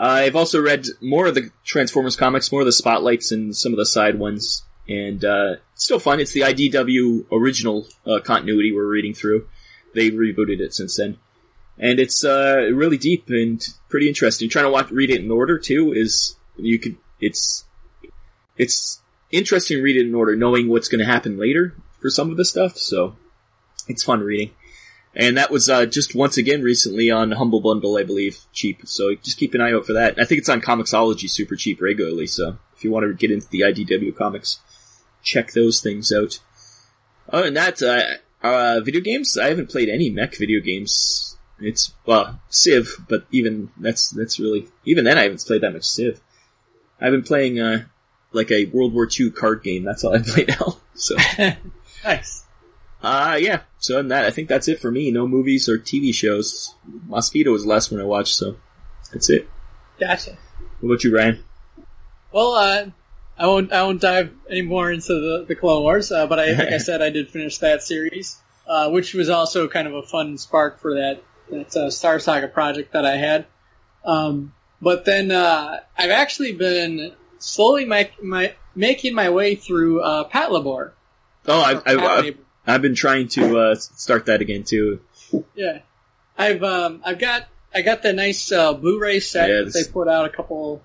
[0.00, 3.76] I've also read more of the Transformers comics, more of the spotlights and some of
[3.76, 6.20] the side ones, and uh, it's still fun.
[6.20, 9.46] It's the IDW original uh, continuity we're reading through.
[9.94, 11.18] They rebooted it since then,
[11.78, 14.48] and it's uh, really deep and pretty interesting.
[14.48, 16.96] Trying to watch, read it in order too is you could.
[17.20, 17.66] It's
[18.56, 22.30] it's interesting to read it in order, knowing what's going to happen later for some
[22.30, 22.78] of the stuff.
[22.78, 23.16] So
[23.86, 24.52] it's fun reading.
[25.14, 28.82] And that was uh, just once again recently on Humble Bundle, I believe, cheap.
[28.84, 30.20] So just keep an eye out for that.
[30.20, 32.28] I think it's on Comixology, super cheap regularly.
[32.28, 34.60] So if you want to get into the IDW comics,
[35.22, 36.38] check those things out.
[37.28, 39.36] Other than that, uh, uh, video games.
[39.36, 41.36] I haven't played any mech video games.
[41.58, 45.84] It's well Civ, but even that's that's really even then I haven't played that much
[45.84, 46.20] Civ.
[47.00, 47.84] I've been playing uh,
[48.32, 49.84] like a World War II card game.
[49.84, 50.78] That's all I play now.
[50.94, 51.16] So.
[52.02, 52.39] Nice.
[53.02, 53.62] Uh, yeah.
[53.78, 55.10] So than that, I think that's it for me.
[55.10, 56.74] No movies or TV shows.
[57.06, 58.56] Mosquito was the last one I watched, so
[59.12, 59.48] that's it.
[59.98, 60.36] Gotcha.
[60.80, 61.44] What about you, Brian?
[62.32, 62.86] Well, uh,
[63.38, 66.52] I won't I won't dive any more into the, the Clone Wars, uh, but I
[66.52, 70.02] like I said I did finish that series, uh, which was also kind of a
[70.02, 73.46] fun spark for that that uh, Star Saga project that I had.
[74.04, 80.28] Um, but then uh, I've actually been slowly make, my, making my way through uh,
[80.28, 80.92] Patlabor.
[81.46, 82.36] Oh, I've, I've, Pat
[82.74, 85.00] I've, been trying to uh, start that again too.
[85.54, 85.80] Yeah,
[86.38, 89.92] I've um, I've got I got the nice uh, Blu-ray set Yeah, that this- they
[89.92, 90.82] put out a couple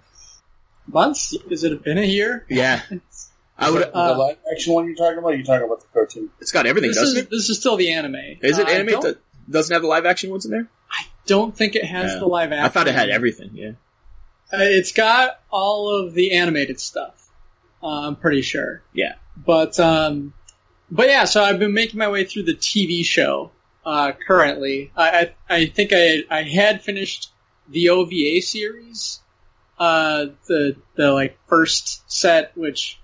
[0.88, 1.34] months.
[1.50, 2.46] Is it been a year?
[2.50, 2.82] Yeah,
[3.58, 3.84] I would.
[3.84, 5.34] Uh, the live action one you're talking about?
[5.34, 6.30] Or you talking about the cartoon?
[6.40, 7.30] It's got everything, This doesn't is it?
[7.30, 8.16] this is still the anime.
[8.42, 9.18] Is it Uh, I animated?
[9.50, 10.68] doesn't have the live action ones in there.
[10.92, 12.20] I don't think it has Yeah.
[12.20, 12.66] the live action.
[12.66, 13.52] I thought it had everything.
[13.54, 13.70] Yeah.
[14.54, 17.30] Uh, It's got all of the animated stuff.
[17.82, 18.82] Uh, I'm pretty sure.
[18.94, 19.16] Yeah.
[19.38, 20.34] But um,
[20.90, 21.26] but yeah.
[21.26, 23.52] So I've been making my way through the TV show
[23.86, 24.92] uh, currently.
[24.96, 27.32] I, I I think I I had finished
[27.68, 29.22] the OVA series,
[29.80, 33.00] uh, the the like first set, which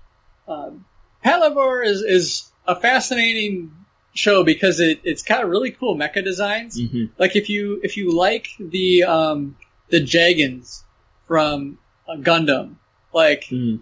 [0.48, 0.84] um,
[1.24, 3.72] is is a fascinating
[4.14, 8.14] show because it it's got really cool mecha designs hmm like if you if you
[8.14, 9.56] like the um
[9.88, 10.82] the Jagans
[11.26, 12.76] from uh, Gundam,
[13.12, 13.80] like Mm.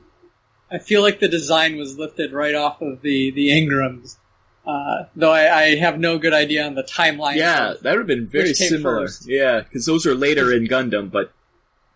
[0.73, 4.17] I feel like the design was lifted right off of the the Ingrams.
[4.67, 7.37] Uh, though I, I have no good idea on the timeline.
[7.37, 9.01] Yeah, that would have been very similar.
[9.07, 9.27] first?
[9.29, 11.33] Yeah, because those are later in Gundam, but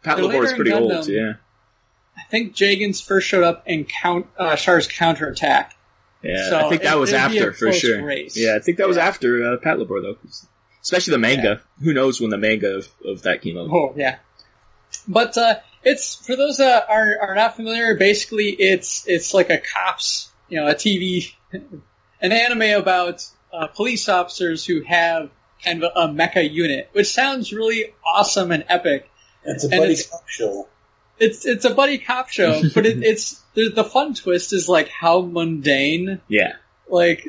[0.02, 1.06] Patlabor is pretty old.
[1.06, 1.34] Yeah.
[2.16, 5.76] I think Jagans first showed up in count uh, Char's counterattack.
[6.22, 8.02] Yeah, So I think that it- was it'd be a after for sure.
[8.04, 8.36] race.
[8.36, 10.16] Yeah, I think that was after uh, Patlabor though,
[10.82, 11.60] especially the manga.
[11.82, 13.68] Who knows when the manga of, of that came out?
[13.70, 14.16] Oh yeah.
[15.06, 17.94] But uh, it's for those that are are not familiar.
[17.94, 24.08] Basically, it's it's like a cops, you know, a TV, an anime about uh, police
[24.08, 25.30] officers who have
[25.64, 29.10] kind of a mecha unit, which sounds really awesome and epic.
[29.44, 30.68] It's a buddy it's- cop show.
[31.16, 34.88] It's it's a buddy cop show, but it, it's the, the fun twist is like
[34.88, 36.54] how mundane Yeah,
[36.88, 37.28] like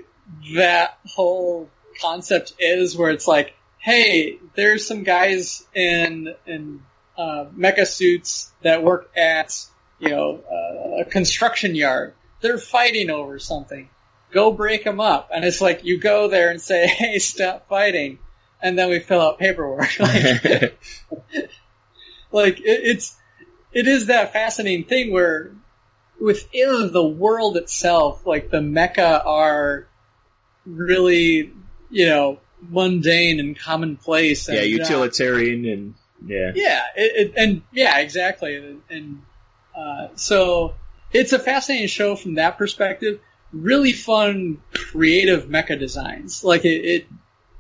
[0.56, 1.70] that whole
[2.02, 6.82] concept is where it's like, hey, there's some guys in in
[7.18, 9.66] uh, mecha suits that work at
[10.00, 12.14] you know uh, a construction yard.
[12.42, 13.90] They're fighting over something.
[14.32, 18.20] Go break them up, and it's like you go there and say, hey, stop fighting,
[18.62, 19.90] and then we fill out paperwork.
[20.00, 20.44] like,
[22.32, 23.18] like it, it's
[23.72, 25.52] it is that fascinating thing where
[26.20, 29.88] within the world itself, like the mecha are
[30.66, 31.54] really,
[31.90, 34.48] you know, mundane and commonplace.
[34.48, 38.56] And, yeah, uh, utilitarian and yeah, yeah, it, it, and yeah, exactly.
[38.56, 39.22] And, and
[39.76, 40.76] uh, so
[41.12, 43.20] it's a fascinating show from that perspective.
[43.52, 46.44] Really fun, creative mecha designs.
[46.44, 47.08] Like it, it,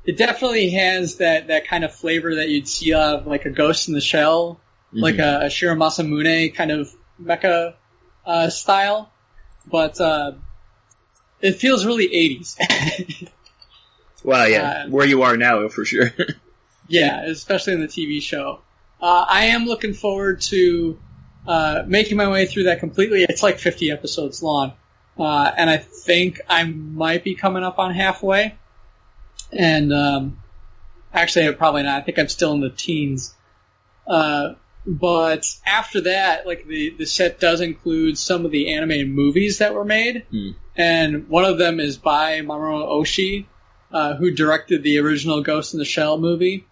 [0.05, 3.87] it definitely has that that kind of flavor that you'd see of like a Ghost
[3.87, 4.59] in the Shell,
[4.91, 5.41] like Mhm.
[5.41, 6.89] a, a Shirow Masamune kind of
[7.21, 7.75] mecha
[8.25, 9.11] uh, style,
[9.69, 10.33] but uh,
[11.41, 13.29] it feels really 80s.
[14.23, 16.11] well, yeah, uh, where you are now for sure.
[16.87, 18.59] Yeah, especially in the TV show.
[19.01, 20.99] Uh, I am looking forward to
[21.47, 23.23] uh, making my way through that completely.
[23.27, 24.73] It's like 50 episodes long,
[25.19, 28.55] uh, and I think I might be coming up on halfway.
[29.51, 30.37] And um,
[31.13, 32.01] actually, probably not.
[32.01, 33.35] I think I'm still in the teens.
[34.07, 34.53] Uh,
[34.87, 39.73] but after that, like the the set does include some of the animated movies that
[39.73, 40.49] were made, Hmm.
[40.75, 43.45] and one of them is by Mamoru Oshii,
[43.91, 46.67] uh, who directed the original Ghost in the Shell movie,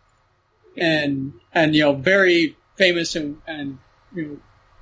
[0.78, 3.80] and and you know very famous and and
[4.14, 4.38] you know,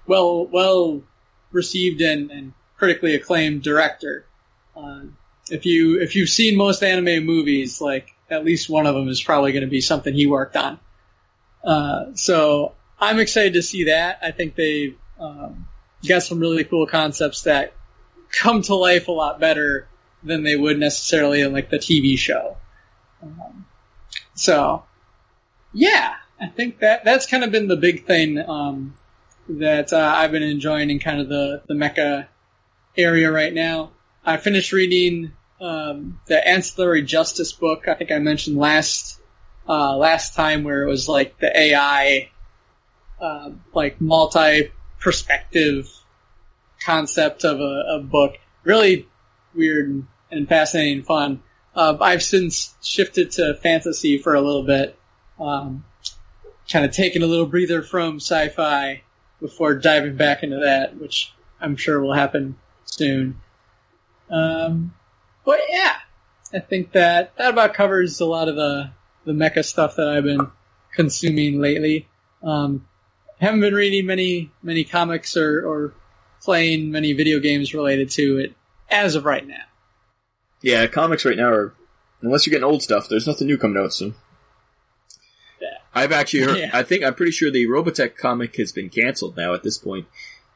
[0.08, 1.02] well well
[1.52, 4.26] received and, and critically acclaimed director.
[4.76, 5.02] Uh,
[5.50, 9.22] if you if you've seen most anime movies, like at least one of them is
[9.22, 10.80] probably going to be something he worked on.
[11.64, 14.20] Uh, so I'm excited to see that.
[14.22, 15.68] I think they um,
[16.08, 17.74] got some really cool concepts that
[18.32, 19.88] come to life a lot better
[20.24, 22.58] than they would necessarily in like the TV show.
[23.22, 23.66] Um,
[24.34, 24.84] so,
[25.74, 28.96] yeah, I think that that's kind of been the big thing um,
[29.48, 32.28] that uh, I've been enjoying in kind of the the mecha
[32.98, 33.92] area right now.
[34.26, 37.88] I finished reading um, the Ancillary Justice book.
[37.88, 39.20] I think I mentioned last
[39.68, 42.30] uh, last time where it was like the AI,
[43.20, 45.90] uh, like multi perspective
[46.84, 48.38] concept of a, a book.
[48.64, 49.08] Really
[49.54, 51.44] weird and, and fascinating and fun.
[51.76, 54.98] Uh, I've since shifted to fantasy for a little bit,
[55.42, 55.86] um,
[56.72, 59.02] kind of taking a little breather from sci-fi
[59.40, 63.42] before diving back into that, which I'm sure will happen soon.
[64.30, 64.94] Um,
[65.46, 65.96] but yeah,
[66.54, 68.92] I think that that about covers a lot of the
[69.26, 70.52] the mecha stuff that I've been
[70.94, 72.08] consuming lately.
[72.44, 72.88] Um,
[73.40, 75.94] haven't been reading many many comics or, or
[76.42, 78.56] playing many video games related to it
[78.90, 79.64] as of right now.
[80.62, 81.74] yeah, comics right now are
[82.22, 83.10] unless you're getting old stuff.
[83.10, 84.16] There's nothing new coming out soon.
[85.96, 86.02] Yeah.
[86.02, 86.58] I've actually heard.
[86.58, 86.70] Yeah.
[86.74, 90.08] I think I'm pretty sure the Robotech comic has been canceled now at this point.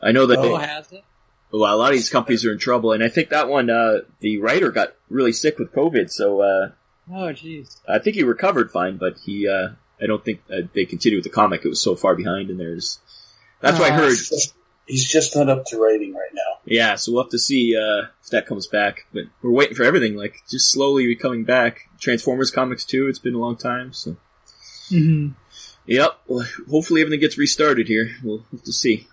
[0.02, 1.04] I know that Oh, they, has it?
[1.52, 4.00] well, a lot of these companies are in trouble, and I think that one, uh,
[4.20, 6.70] the writer got really sick with COVID, so uh,
[7.10, 7.78] Oh, jeez.
[7.88, 9.70] I think he recovered fine, but he, uh,
[10.02, 11.64] I don't think uh, they continued with the comic.
[11.64, 13.00] It was so far behind, and there's
[13.62, 14.18] that's what I Oh, heard.
[14.88, 16.42] he's just not up to writing right now.
[16.66, 19.06] Yeah, so we'll have to see uh, if that comes back.
[19.14, 21.90] But we're waiting for everything, like just slowly coming back.
[22.00, 23.08] Transformers comics too.
[23.08, 24.18] It's been a long time, so.
[24.92, 25.30] Mm-hmm.
[25.88, 26.20] Yep.
[26.28, 28.12] Well, hopefully everything gets restarted here.
[28.24, 29.08] We'll have to see.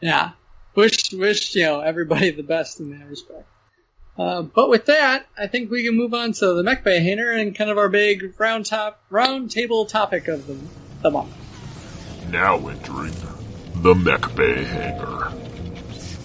[0.00, 0.32] Yeah.
[0.74, 3.46] Wish, wish, you know, everybody the best in that respect.
[4.18, 7.32] Uh, but with that, I think we can move on to the Mech Bay Hangar
[7.32, 10.56] and kind of our big round top, round table topic of the,
[11.02, 11.34] the month.
[12.30, 13.14] Now entering
[13.76, 15.32] the Mech Bay Hangar.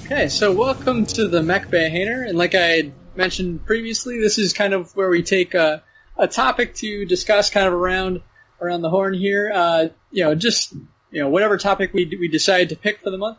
[0.05, 4.37] Okay, so welcome to the Mech Bay Hangar, and like I had mentioned previously, this
[4.37, 5.83] is kind of where we take a,
[6.17, 8.21] a topic to discuss kind of around
[8.61, 9.51] around the horn here.
[9.53, 10.73] Uh, you know, just
[11.11, 13.37] you know whatever topic we we decide to pick for the month.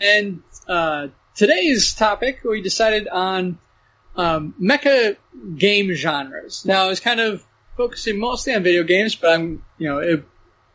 [0.00, 3.58] And uh, today's topic we decided on
[4.16, 5.16] um, mecha
[5.56, 6.64] game genres.
[6.64, 7.44] Now I was kind of
[7.76, 10.24] focusing mostly on video games, but I'm you know if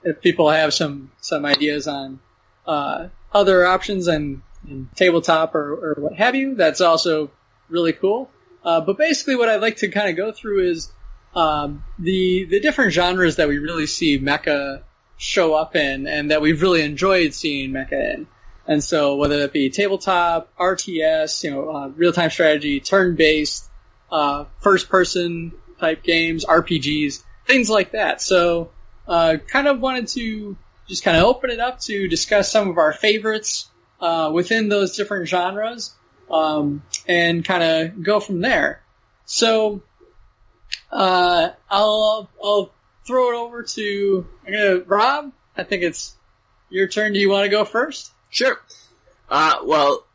[0.03, 2.19] if people have some some ideas on
[2.65, 7.31] uh, other options and, and tabletop or, or what have you, that's also
[7.69, 8.29] really cool.
[8.63, 10.91] Uh, but basically, what I'd like to kind of go through is
[11.35, 14.83] um, the the different genres that we really see mecha
[15.17, 18.27] show up in, and that we've really enjoyed seeing mecha in.
[18.67, 23.69] And so, whether that be tabletop, RTS, you know, uh, real time strategy, turn based,
[24.11, 28.21] uh, first person type games, RPGs, things like that.
[28.21, 28.71] So,
[29.07, 32.77] uh, kind of wanted to just kind of open it up to discuss some of
[32.77, 35.93] our favorites uh, within those different genres,
[36.29, 38.81] um, and kind of go from there.
[39.25, 39.81] So,
[40.91, 42.71] uh, I'll I'll
[43.05, 45.31] throw it over to I'm gonna Rob.
[45.57, 46.15] I think it's
[46.69, 47.13] your turn.
[47.13, 48.11] Do you want to go first?
[48.29, 48.61] Sure.
[49.29, 50.05] Uh, well,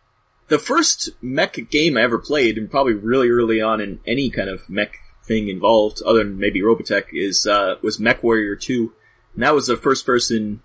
[0.49, 4.49] the first mech game I ever played, and probably really early on in any kind
[4.49, 8.93] of mech thing involved, other than maybe Robotech, is uh, was Mech Warrior Two,
[9.35, 10.63] and that was a first-person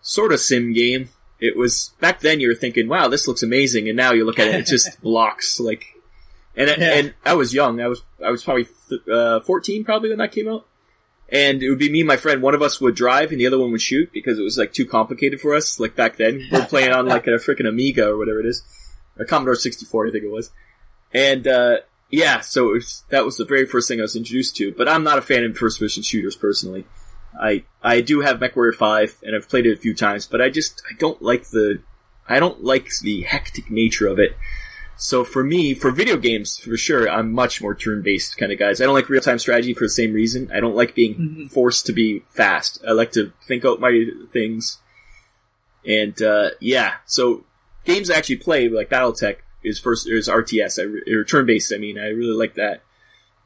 [0.00, 1.08] sort of sim game.
[1.40, 4.38] It was back then you were thinking, "Wow, this looks amazing," and now you look
[4.38, 5.86] at it, it just blocks like.
[6.56, 6.94] And Yeah.
[6.94, 7.80] and I was young.
[7.80, 8.64] I was I was probably
[9.10, 10.66] uh, fourteen probably when that came out.
[11.28, 12.42] And it would be me and my friend.
[12.42, 14.72] One of us would drive and the other one would shoot because it was like
[14.72, 15.80] too complicated for us.
[15.80, 18.62] Like back then, we're playing on like a freaking Amiga or whatever it is,
[19.18, 20.50] a Commodore 64, I think it was.
[21.12, 21.76] And, uh,
[22.10, 24.72] yeah, so it was, that was the very first thing I was introduced to.
[24.72, 26.84] But I'm not a fan of first person shooters personally.
[27.40, 30.50] I, I do have MechWarrior 5 and I've played it a few times, but I
[30.50, 31.82] just, I don't like the,
[32.28, 34.36] I don't like the hectic nature of it.
[34.96, 38.80] So for me, for video games, for sure, I'm much more turn-based kind of guys.
[38.80, 40.50] I don't like real-time strategy for the same reason.
[40.54, 41.50] I don't like being Mhm.
[41.50, 42.82] forced to be fast.
[42.86, 44.78] I like to think out my things.
[45.86, 47.44] And, uh, yeah, so
[47.84, 51.78] games I actually play, like Battletech, is first, is RTS, I, re- or turn-based, I
[51.78, 52.82] mean, I really like that.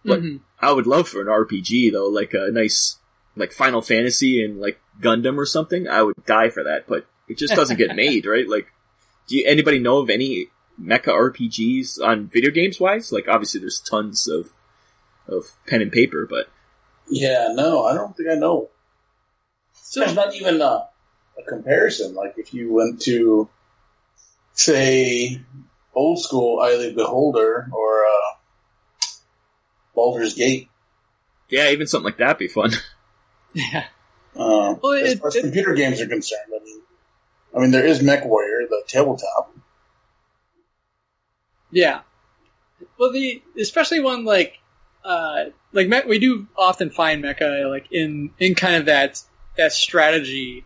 [0.04, 0.40] But Mhm.
[0.60, 2.96] I would love for an RPG though, like a nice,
[3.36, 5.88] like Final Fantasy and like Gundam or something.
[5.88, 8.48] I would die for that, but it just doesn't get made, right?
[8.48, 8.66] Like,
[9.28, 10.48] do you, anybody know of any
[10.80, 13.12] mecha RPGs on video games wise?
[13.12, 14.50] Like, obviously there's tons of,
[15.26, 16.48] of pen and paper, but
[17.08, 18.68] Yeah, no, I don't think I know.
[19.74, 20.86] So There's not even a,
[21.38, 22.14] a comparison.
[22.14, 23.48] Like if you went to,
[24.52, 25.40] say,
[25.94, 29.06] old school Eye of Beholder or uh,
[29.94, 30.68] Baldur's Gate.
[31.48, 32.70] yeah, even something like that'd be fun.
[33.54, 33.84] yeah,
[34.36, 36.80] Uh, Well, as it- far as it- computer games are concerned, I mean,
[37.56, 39.54] I mean there is Mech Warrior, the tabletop.
[41.70, 42.00] Yeah.
[42.98, 44.58] Well, the especially one like
[45.04, 49.22] uh like me- we do often find mecha like in in kind of that
[49.56, 50.64] that strategy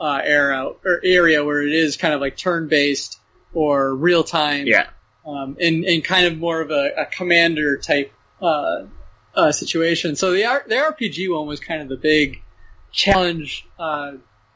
[0.00, 3.20] uh era or area where it is kind of like turn based
[3.54, 4.66] or real time.
[4.66, 4.88] yeah.
[5.26, 8.84] um, in, in kind of more of a, a commander type uh,
[9.34, 10.16] uh, situation.
[10.16, 12.42] So the R- the RPG one was kind of the big
[12.92, 14.12] challenge uh,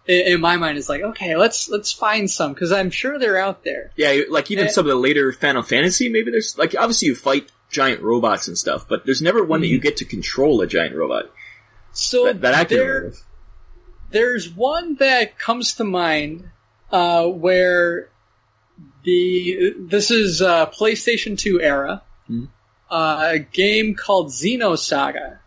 [0.09, 0.79] in, in my mind.
[0.79, 3.91] Is like, okay, let's let's find some because I'm sure they're out there.
[3.97, 4.69] Yeah, like even Eh.
[4.69, 8.57] some of the later Final Fantasy, maybe there's, like, obviously you fight giant robots and
[8.57, 11.31] stuff, but there's never one that you get to control a giant robot.
[11.93, 13.13] So That, that I can there,
[14.11, 16.51] there's one that comes to mind
[16.93, 18.09] uh, where
[19.05, 22.49] the this is uh, PlayStation 2 era, Mhm.
[22.91, 25.39] uh, a game called Xenosaga,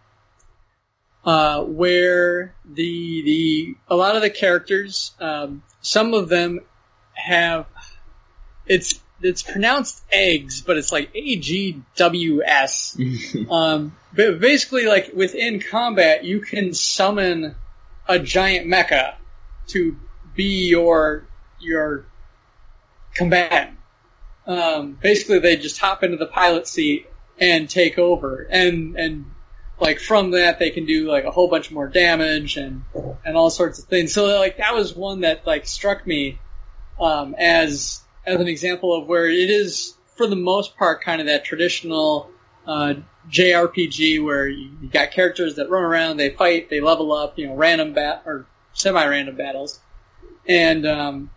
[1.25, 6.61] uh, where the the a lot of the characters, um, some of them
[7.13, 7.65] have
[8.65, 12.97] it's it's pronounced eggs, but it's like A G W S.
[13.49, 17.55] Um, but basically, like within combat, you can summon
[18.07, 19.15] a giant mecha
[19.67, 19.97] to
[20.35, 21.27] be your
[21.59, 22.05] your
[23.13, 23.77] combatant.
[24.47, 27.07] Um, basically, they just hop into the pilot seat
[27.39, 29.25] and take over, and and
[29.79, 32.83] like from that, they can do like a whole bunch more damage and
[33.25, 34.13] and all sorts of things.
[34.13, 36.39] So like that was one that like struck me
[36.99, 41.27] um, as as an example of where it is for the most part kind of
[41.27, 42.29] that traditional
[42.67, 42.95] uh,
[43.29, 47.47] JRPG where you, you got characters that run around, they fight, they level up, you
[47.47, 49.79] know, random bat or semi-random battles,
[50.47, 51.29] and um,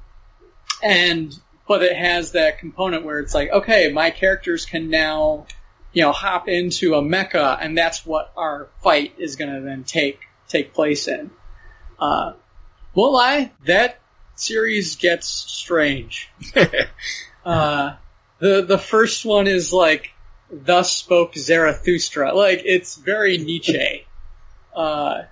[0.82, 1.38] and
[1.68, 5.46] but it has that component where it's like, okay, my characters can now,
[5.92, 9.84] you know, hop into a mecha, and that's what our fight is going to then
[9.84, 11.30] take take place in.
[11.98, 12.32] Uh,
[12.94, 14.00] won't lie, that
[14.34, 16.30] series gets strange.
[17.44, 17.94] uh,
[18.38, 20.10] the the first one is like,
[20.50, 22.34] thus spoke Zarathustra.
[22.34, 24.06] Like it's very Nietzsche.
[24.74, 25.24] Uh,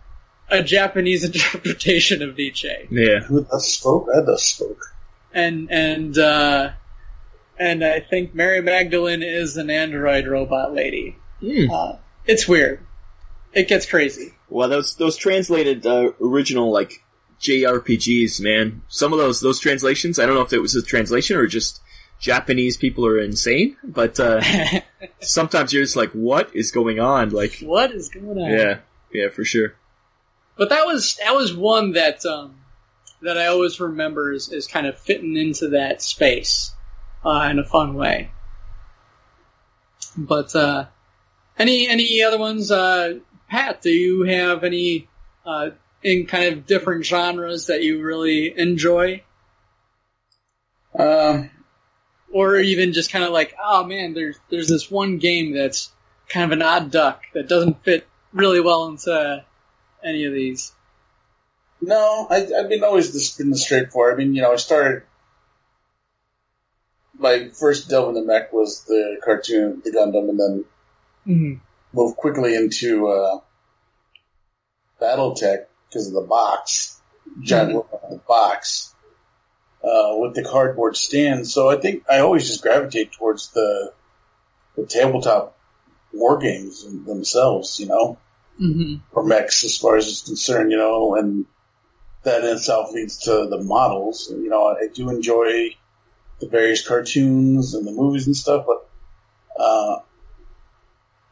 [0.51, 2.89] a Japanese interpretation of Nietzsche.
[2.91, 3.21] Yeah.
[3.21, 4.09] Who thus spoke?
[4.15, 4.95] I thus spoke.
[5.33, 6.73] And and uh,
[7.61, 11.17] and I think Mary Magdalene is an android robot lady.
[11.41, 11.71] Hmm.
[11.71, 11.93] Uh,
[12.25, 12.85] it's weird.
[13.53, 14.33] It gets crazy.
[14.49, 17.05] Well, those those translated uh, original like
[17.41, 18.83] JRPGs, man.
[18.89, 21.83] Some of those those translations, I don't know if it was a translation or just
[22.19, 24.41] Japanese people are insane, but uh,
[25.21, 27.29] sometimes you're just like, what is going on?
[27.29, 28.51] Like, what is going on?
[28.51, 28.79] yeah,
[29.13, 29.75] yeah, for sure.
[30.57, 32.55] But that was that was one that um,
[33.21, 36.73] that I always remember as, as kind of fitting into that space
[37.25, 38.31] uh, in a fun way.
[40.17, 40.87] But uh,
[41.59, 43.19] any any other ones, uh,
[43.49, 43.83] Pat?
[43.83, 45.09] Do you have any
[45.45, 45.71] uh,
[46.03, 49.23] in kind of different genres that you really enjoy,
[50.99, 51.51] Um,
[52.33, 55.93] or even just kind of like, oh man, there's there's this one game that's
[56.29, 59.45] kind of an odd duck that doesn't fit really well into
[60.03, 60.73] any of these.
[61.81, 64.15] no, I, I've been always just been the straightforward.
[64.15, 65.03] I mean, you know, I started.
[67.21, 70.65] My first delve into mech was the cartoon, the Gundam, and then
[71.29, 71.55] Mm-hmm.
[71.93, 73.41] moved quickly into uh,
[75.01, 77.01] BattleTech because of the box,
[77.43, 78.11] giant Mhm.
[78.11, 78.95] the box
[79.85, 81.47] uh, with the cardboard stand.
[81.47, 83.93] So I think I always just gravitate towards the
[84.77, 85.57] the tabletop
[86.13, 88.19] war games themselves, you know,
[88.61, 88.97] Mm-hmm.
[89.13, 91.45] or mechs as far as it's concerned, you know, and
[92.23, 94.31] that in itself leads to the models.
[94.31, 95.77] You know, I do enjoy
[96.41, 98.89] the various cartoons and the movies and stuff, but
[99.63, 99.99] uh,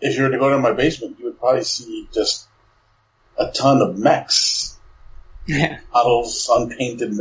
[0.01, 2.47] if you were to go to my basement, you would probably see just
[3.39, 4.77] a ton of mechs,
[5.47, 5.81] Yeah.
[5.93, 7.15] models, unpainted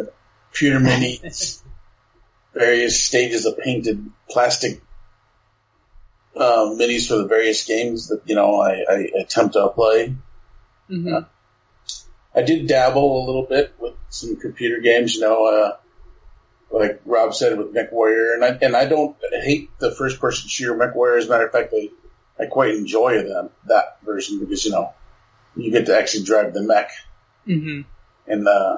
[0.52, 1.62] computer minis,
[2.54, 4.82] various stages of painted plastic
[6.36, 10.16] uh, minis for the various games that you know I, I attempt to play.
[10.90, 11.18] Mm-hmm.
[12.36, 15.78] I did dabble a little bit with some computer games, you know, uh,
[16.70, 20.76] like Rob said with MechWarrior, and I and I don't hate the first person shooter
[20.76, 21.18] MechWarrior.
[21.20, 21.90] As a matter of fact, I
[22.40, 24.94] I quite enjoy them that version because you know
[25.56, 26.92] you get to actually drive the mech,
[27.48, 27.82] Mm-hmm.
[28.32, 28.78] and uh,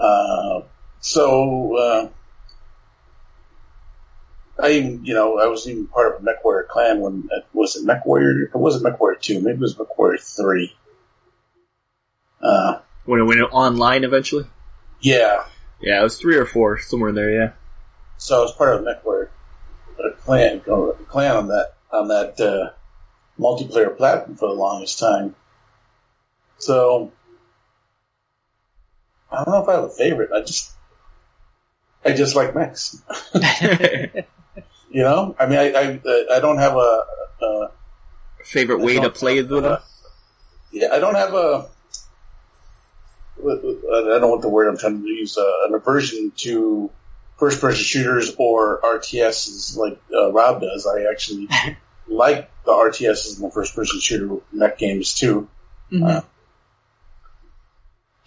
[0.00, 0.62] uh,
[1.00, 2.08] so uh,
[4.62, 7.76] I even you know I was even part of a MechWarrior clan when it was
[7.76, 10.74] it MechWarrior it wasn't MechWarrior two maybe it was MechWarrior three.
[12.42, 14.46] Uh, When it went online eventually.
[15.00, 15.44] yeah,
[15.82, 17.30] Yeah, it was three or four, somewhere in there.
[17.30, 17.52] Yeah.
[18.16, 19.28] so I was part of MechWarrior
[19.98, 22.70] a clan a clan on that on that uh,
[23.38, 25.34] multiplayer platform for the longest time.
[26.58, 27.12] So
[29.30, 30.30] I don't know if I have a favorite.
[30.32, 30.72] I just
[32.04, 33.02] I just like mechs.
[34.92, 37.04] You know, I mean, I I, uh, I don't have a,
[37.40, 37.70] a
[38.44, 39.78] Favorite way to play with them?
[40.70, 41.70] yeah, I don't have a.
[43.42, 45.36] I don't know what the word I'm trying to use.
[45.36, 46.90] Uh, an aversion to
[47.38, 50.86] first-person shooters or RTSs like uh, Rob does.
[50.86, 51.48] I actually
[52.08, 55.48] like the RTSs and the first-person shooter mech games too,
[55.90, 56.04] Mm-hmm.
[56.04, 56.20] Uh,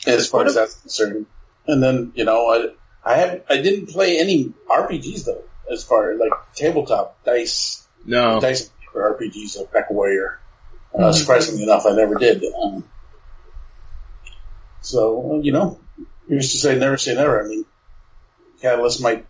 [0.07, 1.25] as far What as that's concerned.
[1.67, 2.69] And then you know, I
[3.13, 5.43] I have I didn't play any RPGs though.
[5.71, 8.39] As far as like tabletop dice No.
[8.39, 10.39] dice for RPGs of Mech Warrior.
[10.93, 11.13] Uh, Mhm.
[11.15, 12.43] Surprisingly enough, I never did.
[12.61, 12.83] Um,
[14.85, 15.79] so you know,
[16.27, 17.43] you used to say never say never.
[17.43, 17.65] I mean,
[18.61, 19.25] Catalyst might.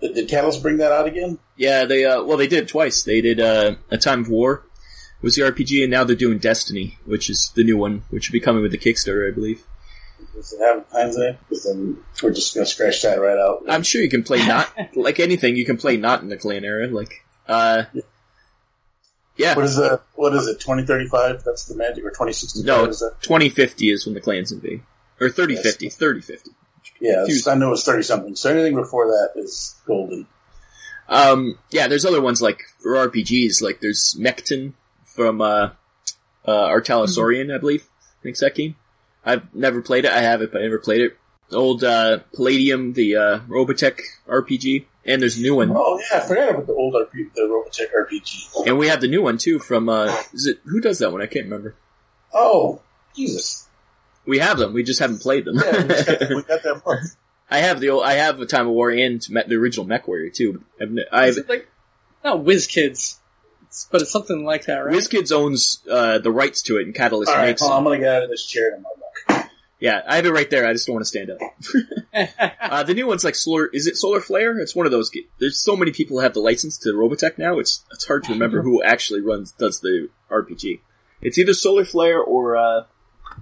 [0.00, 1.38] Did did Catalyst bring that out again?
[1.56, 3.02] Yeah, they uh well they did twice.
[3.02, 4.62] They did uh A Time of War
[5.20, 8.32] was the RPG and now they're doing Destiny, which is the new one, which will
[8.34, 9.64] be coming with the Kickstarter, I believe.
[10.34, 11.38] Does it have times in it?
[11.48, 13.64] Because then we're just gonna scratch that right out.
[13.68, 16.64] I'm sure you can play not like anything, you can play not in the clan
[16.64, 17.84] era, like uh
[19.36, 19.56] Yeah.
[19.56, 20.60] What is the what is it?
[20.60, 21.42] Twenty thirty five?
[21.44, 22.84] That's the magic or twenty sixty No.
[22.84, 24.82] Is twenty fifty is when the clans invade.
[25.20, 26.50] Or thirty fifty, thirty fifty.
[27.00, 27.48] Yeah, Confused.
[27.48, 28.36] I know it's thirty something.
[28.36, 30.26] So anything before that is golden.
[31.08, 35.70] Um, yeah, there's other ones like for RPGs, like there's Mekton from uh,
[36.46, 36.80] uh, R.
[36.82, 37.86] Talsorian, I believe.
[38.20, 38.76] I think that game.
[39.24, 40.12] I've never played it.
[40.12, 41.16] I have it, but I never played it.
[41.52, 45.72] old uh, Palladium, the uh, Robotech RPG, and there's a new one.
[45.74, 48.66] Oh yeah, I forgot about the old RP, the Robotech RPG.
[48.66, 51.22] And we have the new one too from uh, is it who does that one?
[51.22, 51.74] I can't remember.
[52.34, 52.82] Oh
[53.16, 53.67] Jesus!
[54.28, 54.74] We have them.
[54.74, 55.56] We just haven't played them.
[55.56, 56.98] Yeah, we, got, we got that one.
[57.50, 60.30] I have the old, I have a Time of War and the original Mech Warrior
[60.30, 60.62] too.
[60.80, 61.66] I've, n- I've like
[62.22, 63.20] not Whiz Kids,
[63.90, 64.94] but it's something like that, right?
[64.94, 67.76] WizKids owns uh, the rights to it, and Catalyst All right, makes hold it.
[67.76, 69.50] I'm gonna get out of this chair and I'm back.
[69.80, 70.66] Yeah, I have it right there.
[70.66, 71.38] I just don't want to stand up.
[72.60, 73.68] uh, the new one's like Solar.
[73.68, 74.58] Is it Solar Flare?
[74.58, 75.10] It's one of those.
[75.38, 77.58] There's so many people who have the license to Robotech now.
[77.58, 80.80] It's it's hard to remember who actually runs does the RPG.
[81.22, 82.84] It's either Solar Flare or uh,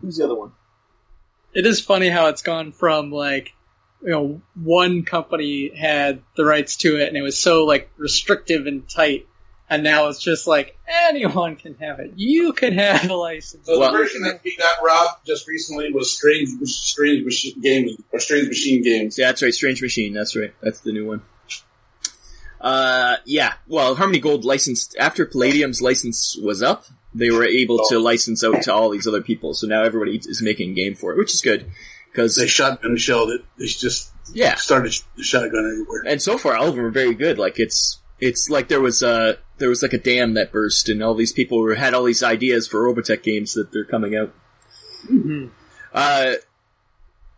[0.01, 0.53] who's the other one?
[1.57, 3.52] It is funny how it's gone from like
[4.02, 8.66] you know one company had the rights to it and it was so like restrictive
[8.66, 9.26] and tight
[9.68, 10.78] and now it's just like
[11.09, 14.54] anyone can have it you can have a license So Well- the version that we
[14.57, 19.18] got robbed just recently was Strange Strange Machine Games or Strange Machine Games.
[19.18, 19.52] Yeah, that's right.
[19.54, 20.12] Strange Machine.
[20.12, 20.52] That's right.
[20.62, 21.22] That's the new one.
[22.61, 23.54] Uh, yeah.
[23.66, 26.84] Well, Harmony Gold licensed after Palladium's license was up.
[27.19, 29.55] They were able to license out to all these other people.
[29.55, 31.71] So now everybody is making a game for it, which is good.
[32.12, 33.43] Because They shotgun and shelled it.
[33.59, 36.03] They just yeah, started sh- the shotgun everywhere.
[36.07, 37.39] and so far all of them are very good.
[37.39, 41.03] Like it's it's like there was uh there was like a dam that burst, and
[41.03, 44.35] all these people were, had all these ideas for Robotech games that they're coming out.
[45.11, 45.51] Mhm.
[45.95, 46.33] Uh,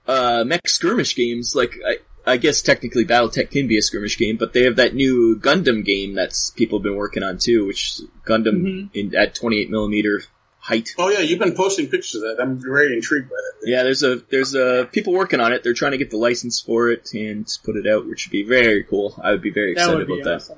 [0.06, 1.98] uh, mech skirmish games, like, I,
[2.28, 5.84] I guess technically Battletech can be a skirmish game, but they have that new Gundam
[5.84, 8.90] game that's people have been working on too, which Gundam Mhm.
[8.94, 10.22] in, at 28 millimeter
[10.60, 10.90] height.
[10.98, 12.42] Oh yeah, you've been posting pictures of that.
[12.42, 13.68] I'm very intrigued by that.
[13.68, 15.62] Yeah, there's a, there's a, people working on it.
[15.62, 18.42] They're trying to get the license for it and put it out, which would be
[18.42, 19.18] very cool.
[19.22, 20.56] I would be very that excited be about that.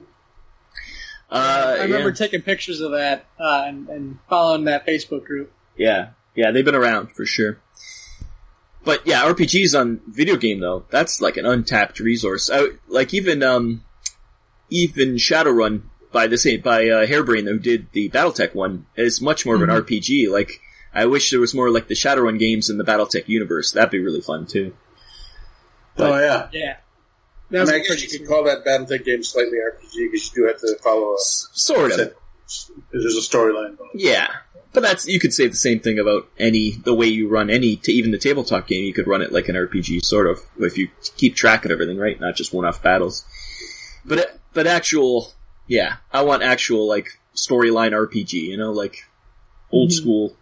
[1.30, 2.14] Uh, I remember yeah.
[2.16, 5.52] taking pictures of that uh, and, and following that Facebook group.
[5.76, 7.60] Yeah, yeah, they've been around for sure.
[8.84, 12.48] But yeah, RPGs on video game though, that's like an untapped resource.
[12.52, 13.84] I, like even um,
[14.70, 19.44] even Shadowrun by the same by uh, Hairbrain who did the BattleTech one is much
[19.46, 19.82] more of an Mhm.
[19.82, 20.30] RPG.
[20.30, 20.60] Like
[20.94, 23.70] I wish there was more like the Shadowrun games in the BattleTech universe.
[23.72, 24.74] That'd be really fun too.
[25.96, 26.48] But- oh yeah.
[26.52, 26.76] Yeah,
[27.62, 30.48] I, mean, I guess you could call that BattleTech game slightly RPG because you do
[30.48, 32.14] have to follow a S- sort of.
[32.50, 32.76] Set.
[32.92, 33.76] There's a storyline.
[33.94, 34.28] Yeah.
[34.72, 37.74] But that's, you could say the same thing about any, the way you run any,
[37.76, 40.78] to even the tabletop game, you could run it like an RPG, sort of, if
[40.78, 42.20] you keep track of everything, right?
[42.20, 43.24] Not just one-off battles.
[44.04, 45.32] But, but actual,
[45.66, 48.96] yeah, I want actual, like, storyline RPG, you know, like,
[49.72, 49.94] old Mhm.
[49.94, 50.36] school.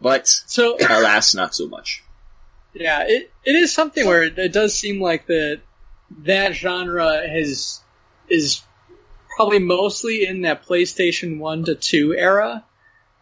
[0.00, 2.02] But, So alas, not so much.
[2.74, 5.60] Yeah, it, it is something where it, it does seem like that
[6.24, 7.80] that genre has
[8.28, 8.62] is
[9.38, 12.64] probably mostly in that PlayStation 1 to 2 era.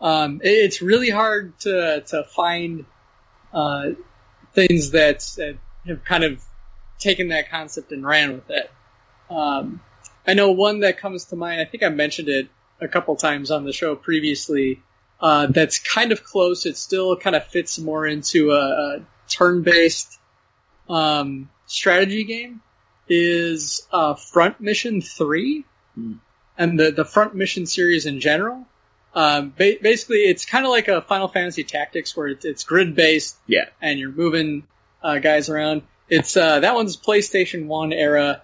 [0.00, 2.86] Um, it, it's really hard to, to find
[3.52, 3.90] uh,
[4.54, 6.42] things that, that, have kind of
[6.98, 8.70] taken that concept and ran with it.
[9.28, 9.82] Um,
[10.26, 12.48] I know one that comes to mind, I think I mentioned it
[12.80, 14.82] a couple times on the show previously,
[15.20, 16.64] uh, that's kind of close.
[16.64, 20.18] It still kind of fits more into a, a turn based
[20.88, 22.62] um, strategy game
[23.06, 25.66] is uh, Front Mission 3.
[25.98, 26.18] Mm.
[26.58, 28.66] And the, the front mission series in general,
[29.14, 32.94] um, ba- basically it's kind of like a Final Fantasy Tactics where it's, it's grid
[32.94, 33.36] based.
[33.46, 33.66] Yeah.
[33.80, 34.64] And you're moving
[35.02, 35.82] uh, guys around.
[36.08, 38.42] It's uh, that one's PlayStation One era.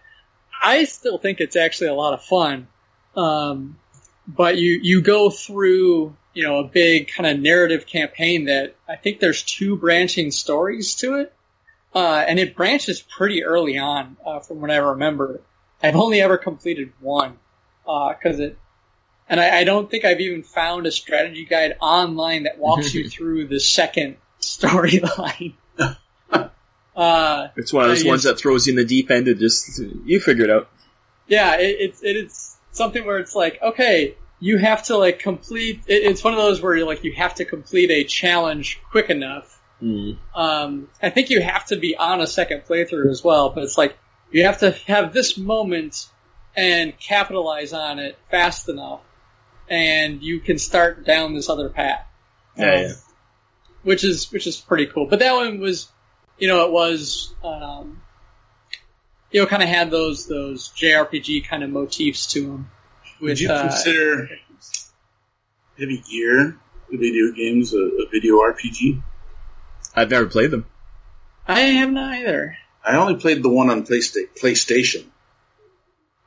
[0.63, 2.69] I still think it's actually a lot of fun.
[3.17, 3.79] Um,
[4.27, 8.97] but you you go through you know a big kind of narrative campaign that I
[8.97, 11.33] think there's two branching stories to it,
[11.95, 15.41] uh, and it branches pretty early on uh, from what I remember.
[15.83, 17.39] I've only ever completed one,
[17.85, 18.59] because it.
[19.29, 23.09] And I, I don't think I've even found a strategy guide online that walks you
[23.11, 25.55] through the second storyline.
[26.97, 29.81] uh, It's one of those ones that throws you in the deep end and just,
[30.05, 30.69] you figure it out.
[31.29, 35.83] yeah, it, it's it, it's something where it's like, okay, you have to like complete.
[35.87, 39.09] It, it's one of those where you're like you have to complete a challenge quick
[39.09, 39.61] enough.
[39.81, 40.19] Mm.
[40.35, 43.79] Um, I think you have to be on a second playthrough as well, but it's
[43.79, 43.97] like
[44.31, 46.07] you have to have this moment
[46.57, 49.01] and capitalize on it fast enough,
[49.69, 52.07] and you can start down this other path.
[52.57, 52.93] Yeah, Um, yeah.
[53.83, 55.07] Which is which is pretty cool.
[55.07, 55.91] But that one was,
[56.39, 58.01] you know, it was, um,
[59.33, 62.71] you know, kind of had those those JRPG kind of motifs to them.
[63.21, 64.29] Would you uh, consider
[65.79, 66.57] Heavy Gear,
[66.91, 69.03] the video games, a, a video RPG?
[69.97, 70.67] I've never played them.
[71.49, 72.57] I haven't either.
[72.85, 75.07] I only played the one on Playsta- PlayStation.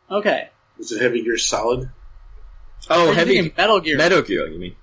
[0.10, 0.50] Okay.
[0.78, 1.90] Was it Heavy Gear Solid?
[2.90, 3.98] Oh, Are heavy thinking Metal Gear.
[3.98, 4.76] Metal Gear, you mean?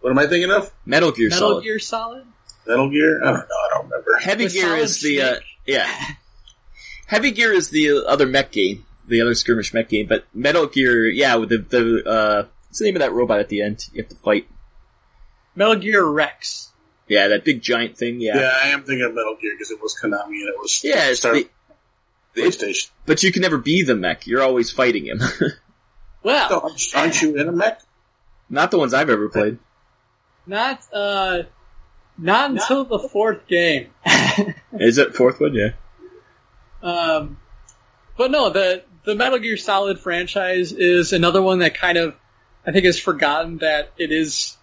[0.00, 0.70] What am I thinking of?
[0.86, 1.64] Metal Gear Metal Solid.
[1.64, 2.26] Gear Solid.
[2.66, 3.22] Metal Gear?
[3.22, 3.40] I don't know.
[3.40, 4.16] I don't remember.
[4.20, 5.34] Heavy With Gear Solid is the uh,
[5.66, 5.92] yeah.
[7.06, 10.06] Heavy Gear is the other mech game, the other skirmish mech game.
[10.06, 13.48] But Metal Gear, yeah, with the the uh, what's the name of that robot at
[13.48, 13.86] the end?
[13.92, 14.48] You have to fight.
[15.54, 16.70] Metal Gear Rex.
[17.06, 18.20] Yeah, that big giant thing.
[18.20, 20.82] Yeah, Yeah, I am thinking of Metal Gear because it was Konami and it was
[20.82, 21.10] yeah.
[21.10, 21.48] it's Star the,
[22.36, 22.90] PlayStation.
[23.06, 24.26] but you can never be the mech.
[24.26, 25.20] You're always fighting him.
[26.22, 27.82] Well, Oh, aren't- aren't you in a mech?
[28.48, 29.58] Not the ones I've ever played.
[30.46, 31.42] not uh,
[32.16, 33.88] not until the fourth game.
[34.72, 35.52] Is it fourth one?
[35.52, 35.72] Yeah.
[36.82, 37.38] Um,
[38.16, 42.14] but no, the the Metal Gear Solid franchise is another one that kind of
[42.66, 44.56] I think has forgotten that it is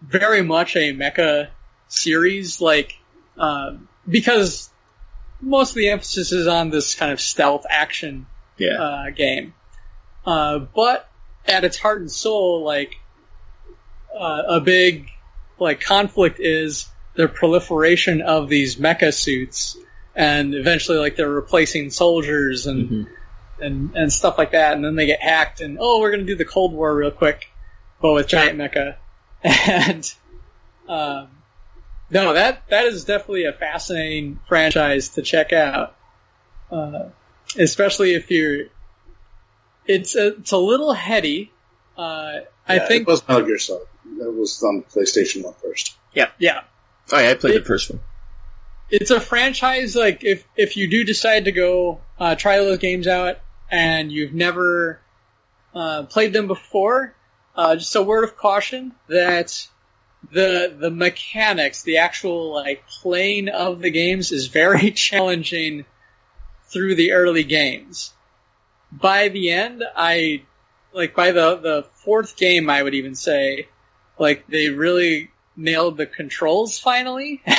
[0.00, 1.48] very much a mecha
[1.88, 2.94] series, like
[3.36, 4.70] um, because
[5.40, 8.26] most of the emphasis is on this kind of stealth action
[8.58, 8.82] Yeah.
[8.82, 9.54] uh, game.
[10.26, 11.08] Uh, but
[11.46, 12.94] at its heart and soul, like
[14.18, 15.08] uh, a big
[15.58, 19.76] like conflict is the proliferation of these mecha suits,
[20.14, 23.06] and eventually, like they're replacing soldiers and Mhm.
[23.60, 26.36] and and stuff like that, and then they get hacked, and oh, we're gonna do
[26.36, 27.48] the Cold War real quick,
[28.00, 28.96] but with giant mecha,
[29.44, 30.12] and
[30.88, 31.28] um,
[32.10, 35.96] no, that that is definitely a fascinating franchise to check out,
[36.70, 37.08] uh,
[37.58, 38.66] especially if you're.
[39.86, 41.50] It's a, it's a little heady.
[41.96, 43.86] Uh, I Yeah, think it was Metal Gear Solid.
[44.18, 45.96] That was on PlayStation One first.
[46.14, 46.28] yeah,
[47.12, 48.00] Oh yeah, I played It- the first one.
[48.90, 53.06] it's a franchise like if if you do decide to go uh, try those games
[53.06, 53.38] out
[53.70, 55.00] and you've never
[55.74, 57.14] uh, played them before,
[57.56, 59.66] uh, just a word of caution that
[60.32, 65.84] the the mechanics, the actual like playing of the games is very challenging
[66.68, 68.12] through the early games.
[68.92, 70.42] By the end, I
[70.92, 73.68] like by the the fourth game, I would even say
[74.18, 77.42] like they really nailed the controls finally.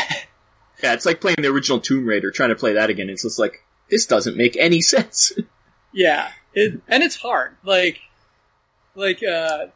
[0.84, 3.10] Yeah, it's like playing the original Tomb Raider, trying to play that again.
[3.10, 5.34] It's just like this doesn't make any sense.
[5.94, 7.56] Yeah, it and it's hard.
[7.64, 8.00] Like,
[8.96, 9.68] like uh,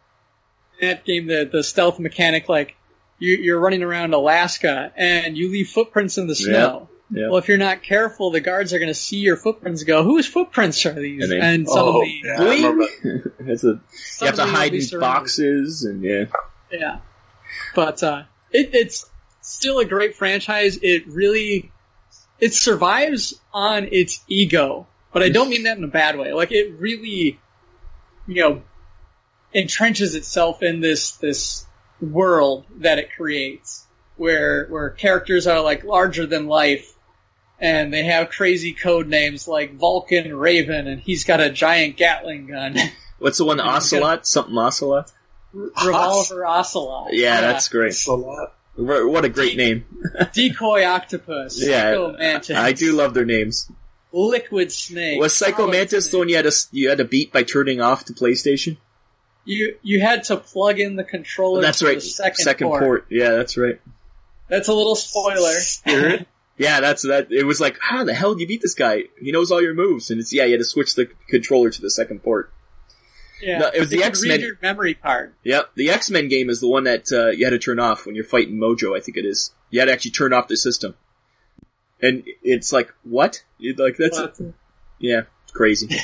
[0.81, 2.47] that game, the the stealth mechanic.
[2.49, 2.75] Like,
[3.19, 6.89] you, you're running around Alaska and you leave footprints in the snow.
[7.11, 7.27] Yeah.
[7.29, 9.81] Well, if you're not careful, the guards are going to see your footprints.
[9.81, 11.23] and Go, whose footprints are these?
[11.29, 13.23] And And, they- suddenly, oh, yeah, Bling!
[13.47, 13.79] It's a,
[14.21, 15.19] you have to hide be in surrounded.
[15.19, 16.25] boxes and yeah.
[16.71, 16.97] Yeah,
[17.75, 19.07] but uh, it, it's
[19.41, 20.79] still a great franchise.
[20.81, 21.71] It really
[22.39, 26.33] it survives on its ego, but I don't mean that in a bad way.
[26.33, 27.39] Like it really,
[28.27, 28.63] you know,
[29.55, 31.65] entrenches itself in this this
[32.01, 33.85] world that it creates,
[34.17, 36.91] where where characters are like larger than life.
[37.57, 42.47] And they have crazy code names like Vulcan Raven, and he's got a giant Gatling
[42.47, 42.75] gun.
[43.19, 43.59] What's the one?
[43.59, 44.27] Yeah, Ocelot?
[44.27, 45.13] Something Ocelot?
[45.53, 47.13] Revolver Ocelot.
[47.13, 47.93] Yeah, that's great.
[47.93, 48.53] Ocelot.
[48.77, 49.07] a.
[49.07, 49.85] What a great name.
[50.33, 51.65] Decoy Octopus.
[51.65, 52.57] Yeah, Psycho Mantis.
[52.57, 53.71] I do love their names.
[54.11, 55.19] Liquid Snake.
[55.19, 58.05] Was Psycho Mantis the one you had to you had to beat by turning off
[58.05, 58.77] the PlayStation?
[59.45, 61.61] You you had to plug in the controller.
[61.61, 61.95] That's to right.
[61.95, 63.05] The second, port.
[63.09, 63.79] Yeah, that's right.
[64.49, 65.53] That's a little spoiler.
[65.53, 66.27] Spirit.
[66.57, 67.31] Yeah, that's that.
[67.31, 69.03] It was like, how the hell did you beat this guy?
[69.19, 71.81] He knows all your moves, and it's yeah, you had to switch the controller to
[71.81, 72.51] the second port.
[73.41, 75.33] Yeah, No, it was the X-Men- memory card.
[75.43, 78.05] Yep, the X Men game is the one that uh, you had to turn off
[78.05, 78.97] when you're fighting Mojo.
[78.97, 79.53] I think it is.
[79.69, 80.95] You had to actually turn off the system,
[82.01, 83.43] and it's like what?
[83.57, 84.39] You'd like that's But,
[84.99, 85.89] yeah, it's crazy.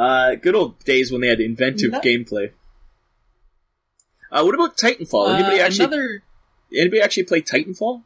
[0.00, 2.52] uh, good old days when they had inventive No- gameplay.
[4.32, 5.34] Uh, what about Titanfall?
[5.34, 6.22] Anybody uh, actually another.
[6.74, 8.02] anybody actually play Titanfall?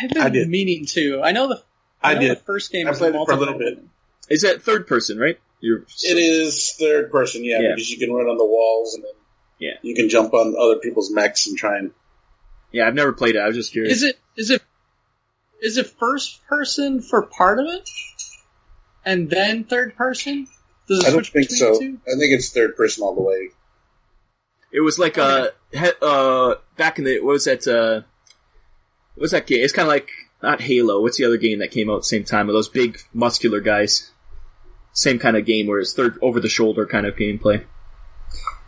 [0.00, 0.48] I've been I did.
[0.48, 1.20] meaning to.
[1.22, 1.62] I know the.
[2.02, 2.30] I know did.
[2.32, 3.82] The first game I was played it for a little bit.
[4.28, 5.18] Is that third person?
[5.18, 5.38] Right?
[5.60, 7.68] You're It is third person, yeah, Yeah.
[7.74, 9.12] because you can run on the walls and then
[9.58, 9.74] Yeah.
[9.82, 11.90] you can jump on other people's mechs and try and.
[12.72, 13.40] Yeah, I've never played it.
[13.40, 13.96] I was just curious.
[13.96, 14.62] Is it is it
[15.60, 17.88] is it first person for part of it,
[19.04, 20.46] and then third person?
[20.88, 21.74] Does it I don't think so.
[21.74, 23.50] I think it's third person all the way.
[24.72, 25.48] It was like uh,
[26.02, 28.02] uh back in the what was that uh
[29.14, 29.62] what was that game?
[29.62, 30.10] It's kind of like
[30.42, 31.00] not Halo.
[31.00, 33.60] What's the other game that came out at the same time with those big muscular
[33.60, 34.10] guys?
[34.92, 37.64] Same kind of game where it's third over the shoulder kind of gameplay.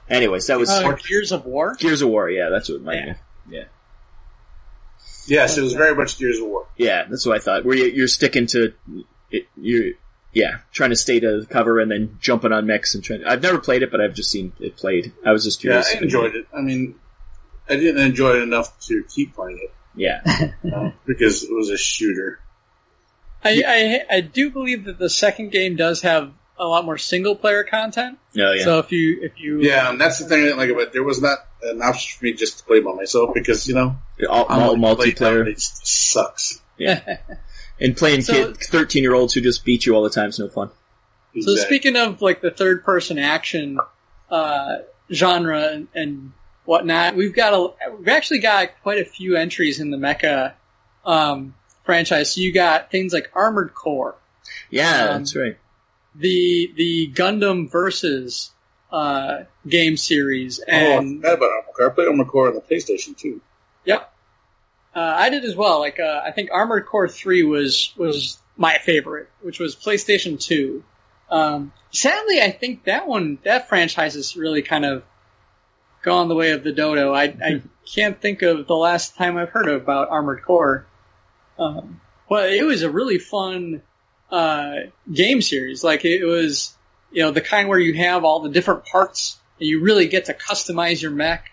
[0.09, 1.74] Anyways, that was Uh, Gears of War.
[1.76, 2.28] Gears of War.
[2.28, 3.14] Yeah, that's what my Yeah.
[3.49, 3.64] yeah.
[5.26, 6.66] Yes, it was very much Gears of War.
[6.76, 7.64] Yeah, that's what I thought.
[7.64, 8.74] Where you, you're sticking to
[9.30, 9.93] it, you're
[10.33, 13.24] yeah trying to stay to cover and then jumping on mechs and trying.
[13.24, 15.12] I've never played it, but I've just seen it played.
[15.24, 15.95] I was just Yeah, curious.
[15.97, 16.47] I enjoyed it.
[16.57, 16.95] I mean,
[17.68, 20.22] I didn't enjoy it enough to keep playing it Yeah,
[20.74, 22.41] uh, because it was a shooter.
[23.45, 27.35] I, I I do believe that the second game does have a lot more single
[27.35, 28.18] player content.
[28.39, 28.64] Oh yeah.
[28.64, 30.93] So if you if you Yeah, and that's the thing I didn't like about it.
[30.93, 33.97] There was not an option for me just to play by myself because, you know,
[34.28, 36.61] all, all multiplayer nowadays sucks.
[37.83, 40.39] and playing So- kid thirteen year olds who just beat you all the time is
[40.39, 40.68] no fun.
[40.68, 41.57] So Exactly.
[41.64, 43.78] speaking of like the third person action
[44.30, 44.76] uh,
[45.11, 46.33] genre and, and
[46.64, 50.53] whatnot, we've got a we've actually got quite a few entries in the Mecha
[51.05, 51.55] um,
[51.85, 52.35] franchise.
[52.35, 54.14] So you got things like Armored Core,
[54.70, 55.57] Yeah, Um, that's right.
[56.14, 58.51] the the Gundam versus
[58.91, 61.87] uh, game series, oh, I and forgot about Armored Core.
[61.91, 63.41] I played Armored Core on the PlayStation too.
[63.87, 64.11] Yep.
[64.95, 65.80] Uh, I did as well.
[65.80, 70.84] Like uh, I think Armored Core Three was was my favorite, which was PlayStation Two.
[71.30, 75.03] Um, sadly, I think that one that franchise has really kind of
[76.03, 77.14] gone the way of the dodo.
[77.14, 77.62] I, I
[77.95, 80.86] can't think of the last time I've heard about Armored Core.
[81.59, 83.82] Um, but it was a really fun
[84.30, 84.74] uh,
[85.12, 85.84] game series.
[85.84, 86.76] Like it was,
[87.12, 90.26] you know, the kind where you have all the different parts and you really get
[90.26, 91.51] to customize your mech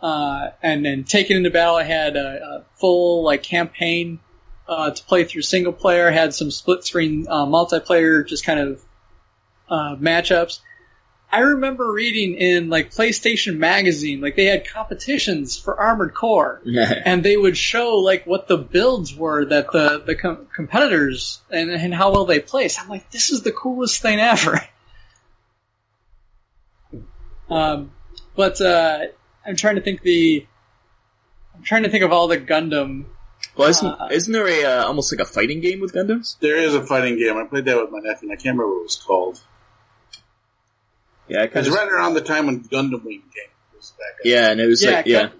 [0.00, 1.76] uh, and then Taken into battle.
[1.76, 4.20] I had a, a full like campaign
[4.68, 6.10] uh, to play through single player.
[6.10, 8.82] Had some split screen uh, multiplayer, just kind of
[9.68, 10.60] uh, matchups.
[11.30, 16.62] I remember reading in like PlayStation Magazine, like they had competitions for Armored Core,
[17.04, 21.70] and they would show like what the builds were that the the com- competitors and,
[21.70, 22.80] and how well they placed.
[22.80, 24.60] I'm like, this is the coolest thing ever.
[27.50, 27.92] Um,
[28.36, 29.06] but uh,
[29.46, 30.46] I'm trying to think the.
[31.54, 33.06] I'm trying to think of all the Gundam.
[33.56, 36.38] well, isn't uh, isn't there a uh, almost like a fighting game with Gundams?
[36.40, 37.36] There is a fighting game.
[37.36, 39.40] I played that with my nephew, and I can't remember what it was called.
[41.28, 43.50] Yeah, I It was right around the time when Gundam Wing came.
[43.76, 44.18] was back.
[44.24, 45.32] Yeah, and it was like yeah, Gun-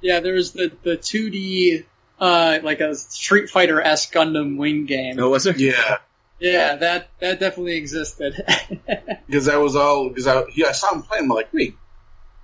[0.00, 0.20] yeah.
[0.20, 1.84] There was the the 2D,
[2.20, 5.16] uh, like a Street Fighter s Gundam Wing game.
[5.16, 5.56] no, was there?
[5.56, 5.98] Yeah,
[6.38, 8.34] Yeah, that that definitely existed.
[9.26, 11.24] because I was all because I he, I saw him playing.
[11.24, 11.74] I'm like, wait,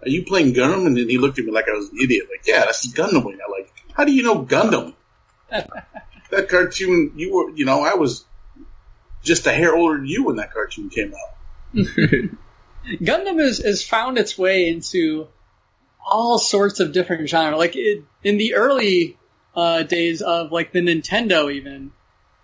[0.02, 0.86] are you playing Gundam?
[0.86, 2.26] And then he looked at me like I was an idiot.
[2.30, 3.38] Like, yeah, that's Gundam Wing.
[3.44, 4.94] I like, how do you know Gundam?
[5.50, 8.24] that cartoon, you were, you know, I was
[9.22, 11.74] just a hair older than you when that cartoon came out.
[13.02, 15.28] Gundam has, has found its way into
[16.06, 17.58] all sorts of different genres.
[17.58, 19.18] Like it, in the early
[19.54, 21.92] uh, days of like the Nintendo, even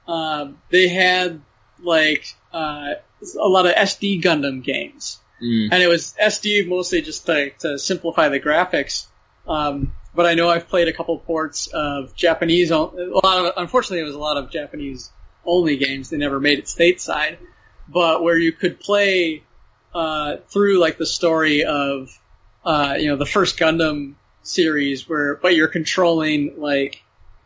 [0.06, 1.40] um, they had
[1.82, 2.94] like uh,
[3.40, 5.68] a lot of SD Gundam games, Mm.
[5.72, 9.06] and it was SD mostly just to, to simplify the graphics.
[9.46, 12.70] Um, but I know I've played a couple ports of Japanese.
[12.70, 15.10] A lot of, unfortunately, it was a lot of Japanese
[15.44, 16.08] only games.
[16.08, 17.36] They never made it stateside,
[17.88, 19.42] but where you could play
[19.94, 22.18] uh, through like the story of
[22.64, 27.02] uh, you know the first Gundam series, where but you're controlling like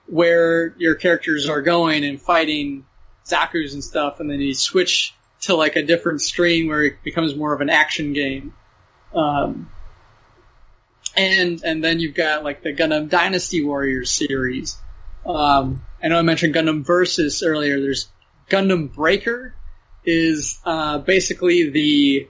[0.06, 2.86] where your characters are going and fighting
[3.26, 7.34] Zaku's and stuff, and then you switch to like a different stream where it becomes
[7.34, 8.54] more of an action game.
[9.14, 9.70] Um,
[11.16, 14.78] and and then you've got like the Gundam Dynasty Warriors series.
[15.26, 17.80] Um, I know I mentioned Gundam Versus earlier.
[17.80, 18.08] There's
[18.48, 19.54] Gundam Breaker
[20.04, 22.28] is uh, basically the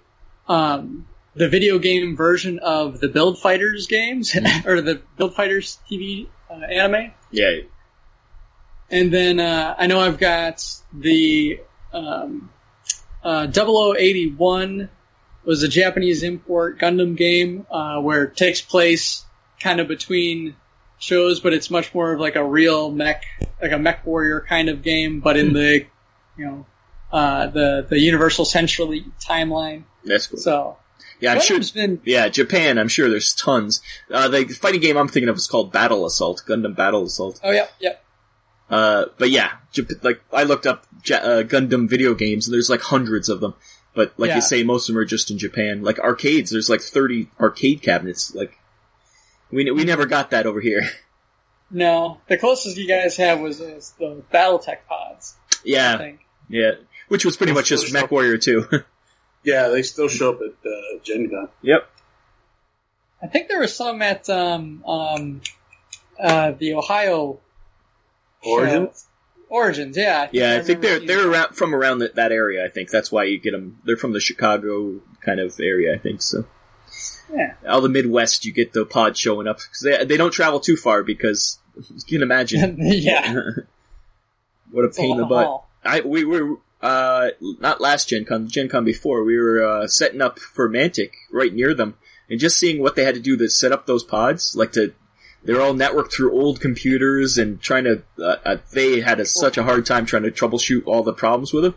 [0.49, 4.35] um, the video game version of the Build Fighters games
[4.67, 7.13] or the Build Fighters TV uh, anime.
[7.31, 7.61] Yeah,
[8.91, 11.61] And then uh, I know I've got the
[11.93, 12.51] um,
[13.29, 14.89] uh, 0081
[15.45, 19.25] was a Japanese import Gundam game uh, where it takes place
[19.61, 20.57] kind of between
[20.99, 23.25] shows, but it's much more of like a real mech,
[23.61, 25.85] like a mech warrior kind of game, but in the
[26.37, 26.67] you know
[27.13, 29.85] uh, the the Universal Century timeline.
[30.05, 30.39] that's cool.
[30.39, 30.77] So
[31.21, 31.61] yeah, I'm sure.
[31.75, 32.79] Been Yeah, Japan.
[32.79, 33.83] I'm sure there's tons.
[34.11, 37.41] Uh, the fighting game I'm thinking of is called Battle Assault, Gundam Battle Assault.
[37.45, 37.95] oh yeah yeah
[38.71, 42.71] Uh, but yeah, Jap- like I looked up ja- uh, Gundam video games, and there's
[42.71, 43.55] like hundreds of them.
[43.95, 44.37] But like Yeah.
[44.37, 45.83] you say, most of them are just in Japan.
[45.83, 48.35] Like arcades, there's like 30 arcade cabinets.
[48.35, 48.59] Like
[49.51, 50.83] we we never got that over here.
[51.71, 55.37] no the closest you guys have was, was the BattleTech pods.
[55.53, 56.21] I yeah, think.
[56.49, 56.73] yeah,
[57.09, 58.67] which was pretty much just Mech Warrior 2.
[59.45, 61.49] Yeah, they still show up at uh, Gen Con.
[61.63, 61.89] yep.
[63.23, 65.41] I think there was some at um, um,
[66.21, 67.39] uh, the Ohio
[68.45, 68.91] Origin?
[69.51, 70.29] Origins, yeah.
[70.33, 72.65] Yeah, I think they're they're around, from around that, that area.
[72.65, 73.79] I think that's why you get them.
[73.85, 75.95] They're from the Chicago kind of area.
[75.95, 76.45] I think so.
[77.35, 77.55] Yeah.
[77.67, 80.77] All the Midwest, you get the pod showing up because they they don't travel too
[80.77, 83.35] far because you can imagine yeah.
[84.71, 85.47] what a It's pain in the butt.
[85.47, 85.69] haul.
[85.85, 90.21] I we were uh not last Gen Con, Gen Con before we were uh, setting
[90.21, 91.95] up for Mantic right near them
[92.31, 94.93] and just seeing what they had to do to set up those pods, like to.
[95.45, 98.03] They're all networked through old computers and trying to.
[98.19, 101.53] Uh, uh, they had a, such a hard time trying to troubleshoot all the problems
[101.53, 101.75] with them.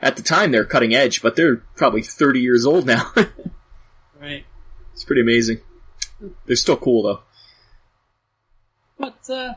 [0.00, 3.12] at the time they're cutting edge, but they're probably 30 years old now.
[4.20, 4.44] right.
[4.92, 5.60] it's pretty amazing.
[6.46, 7.20] They're still cool though.
[8.98, 9.54] But uh,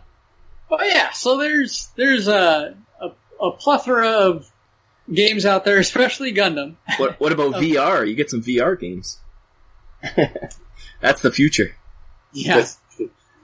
[0.71, 3.09] oh yeah, so there's there's a, a
[3.43, 4.51] a plethora of
[5.11, 6.75] games out there, especially Gundam.
[6.97, 8.07] What what about VR?
[8.07, 9.19] You get some VR games.
[11.01, 11.75] That's the future.
[12.33, 12.79] Yes.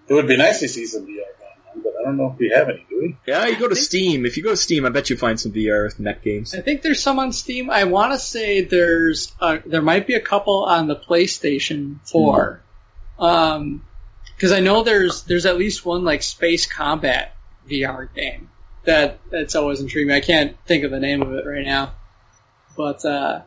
[0.07, 2.39] It would be nice to see some VR going on, but I don't know if
[2.39, 3.17] we have any, do we?
[3.25, 4.25] Yeah, you go to Steam.
[4.25, 6.53] If you go to Steam, I bet you find some VR net games.
[6.53, 7.69] I think there's some on Steam.
[7.69, 12.61] I want to say there's uh, there might be a couple on the PlayStation 4.
[13.19, 13.85] Um
[14.39, 17.35] 'cause because I know there's there's at least one like space combat
[17.69, 18.49] VR game
[18.85, 20.15] that that's always intrigued me.
[20.15, 21.93] I can't think of the name of it right now,
[22.75, 23.41] but uh,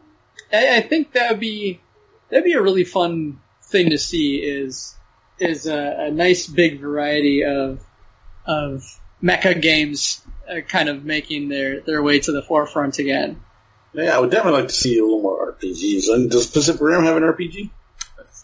[0.52, 1.80] I, I think that would be
[2.28, 4.36] that'd be a really fun thing to see.
[4.36, 4.94] Is
[5.44, 7.80] is a, a nice big variety of
[8.46, 8.82] of
[9.22, 13.40] mecha games uh, kind of making their their way to the forefront again.
[13.92, 16.08] Yeah, I would definitely like to see a little more RPGs.
[16.12, 17.70] And does Pacific Rim have an RPG?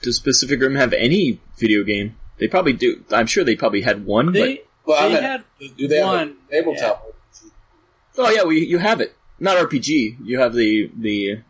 [0.03, 2.17] Does Pacific Rim have any video game?
[2.39, 3.05] They probably do.
[3.11, 4.33] I'm sure they probably had one.
[4.33, 5.45] They Well, I they meant, had
[5.77, 7.51] do they have one, a tabletop RPG?
[8.17, 9.15] but oh yeah, we you have it.
[9.39, 10.19] Not RPG.
[10.25, 11.41] You have the the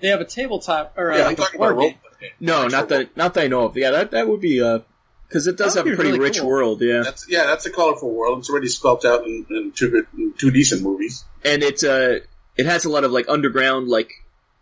[0.00, 1.90] they have a tabletop or uh, Yeah, I'm like a talking board about game.
[1.90, 2.01] role playing.
[2.40, 3.76] No, not that not that I know of.
[3.76, 4.80] Yeah, that that would be uh
[5.28, 6.48] because it does have a pretty really rich cool.
[6.48, 6.82] world.
[6.82, 8.40] Yeah, That's yeah, that's a colorful world.
[8.40, 11.24] It's already spelt out in, in two good, in two decent movies.
[11.44, 12.20] and it uh
[12.56, 14.12] it has a lot of like underground like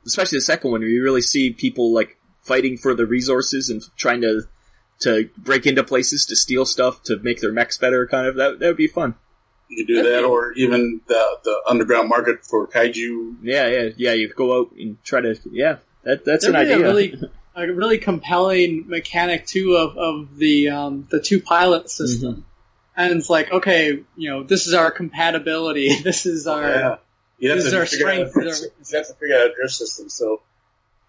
[0.06, 3.82] especially the second one where you really see people like fighting for the resources and
[3.96, 4.42] trying to
[5.00, 8.58] to break into places to steal stuff to make their mechs better kind of that
[8.60, 9.14] that would be fun
[9.68, 13.36] You could do that, or even the the underground market for kaiju.
[13.42, 16.74] yeah yeah yeah you go out and try to yeah that that's an That'd be
[16.74, 17.30] idea a really
[17.68, 22.32] a really compelling mechanic too of of the um, the two pilot system.
[22.32, 22.40] Mm-hmm.
[22.96, 25.88] And it's like, okay, you know, this is our compatibility.
[26.02, 26.62] This is our.
[26.62, 26.96] yeah,
[27.38, 29.50] you'd This is our figure out strength, a- this is you'd have to figure out
[29.50, 30.08] a drift system.
[30.08, 30.42] So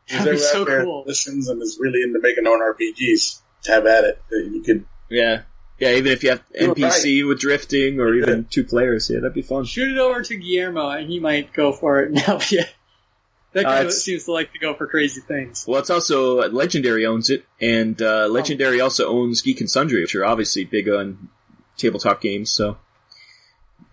[0.09, 1.03] who's That'd be ever so out there cool.
[1.05, 4.21] listens and is really into making their own RPGs, have at it.
[4.31, 5.41] You could yeah
[5.79, 9.33] yeah even if you have You're NPC with drifting or even two players yeah that'd
[9.33, 12.49] be fun Shoot it over to Guillermo, and he might go for it and help
[12.51, 12.63] you.
[13.53, 15.65] That Uh, guy it's- seems to like to go for crazy things.
[15.67, 20.15] Well, it's also Legendary owns it, and uh, Legendary also owns Geek and Sundry, which
[20.15, 21.29] are obviously big on
[21.77, 22.49] tabletop games.
[22.49, 22.77] So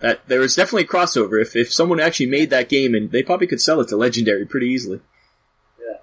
[0.01, 1.41] that there is definitely a crossover.
[1.43, 4.47] If if someone actually made that game, and they probably could sell it to Legendary
[4.47, 5.01] pretty easily.
[5.81, 5.97] Yeah,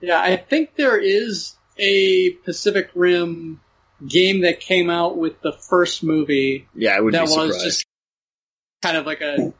[0.00, 0.20] yeah.
[0.20, 3.60] I think there is a Pacific Rim
[4.06, 7.64] game that came out with the first movie Yeah, I would that be was surprised.
[7.64, 7.86] just
[8.82, 9.52] kind of like a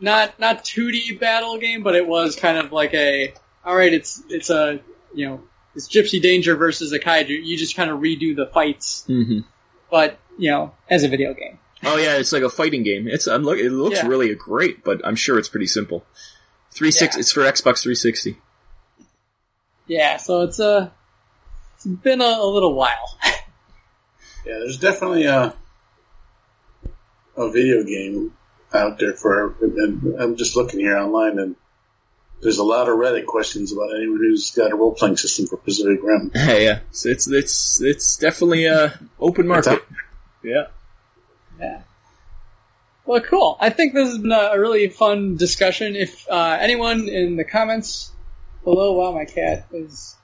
[0.00, 3.32] not not 2D battle game, but it was kind of like a
[3.64, 4.80] all right, it's it's a
[5.14, 5.42] you know
[5.74, 7.28] it's Gipsy Danger versus a kaiju.
[7.44, 9.40] You just kind of redo the fights, hmm
[9.90, 11.58] but you know as a video game.
[11.84, 13.06] Oh yeah, it's like a fighting game.
[13.06, 14.06] It's I'm look, it looks Yeah.
[14.06, 16.04] really great, but I'm sure it's pretty simple.
[16.72, 17.14] Three six.
[17.16, 17.20] Yeah.
[17.20, 18.38] It's for Xbox 360.
[19.86, 20.92] Yeah, so it's a
[21.76, 23.18] it's been a, a little while.
[24.44, 25.54] Yeah, there's definitely a
[27.36, 28.32] a video game
[28.72, 29.54] out there for.
[29.60, 31.56] And I'm just looking here online, and
[32.42, 35.56] there's a lot of Reddit questions about anyone who's got a role playing system for
[35.56, 36.30] Pacific Rim.
[36.34, 39.72] yeah, so it's it's it's definitely a open market.
[39.74, 39.86] out-
[40.42, 40.66] Yeah.
[41.58, 41.80] Yeah.
[43.06, 43.56] Well, cool.
[43.60, 45.94] I think this has been a really fun discussion.
[45.94, 48.10] If uh, anyone in the comments
[48.64, 50.16] below, wow, my cat is.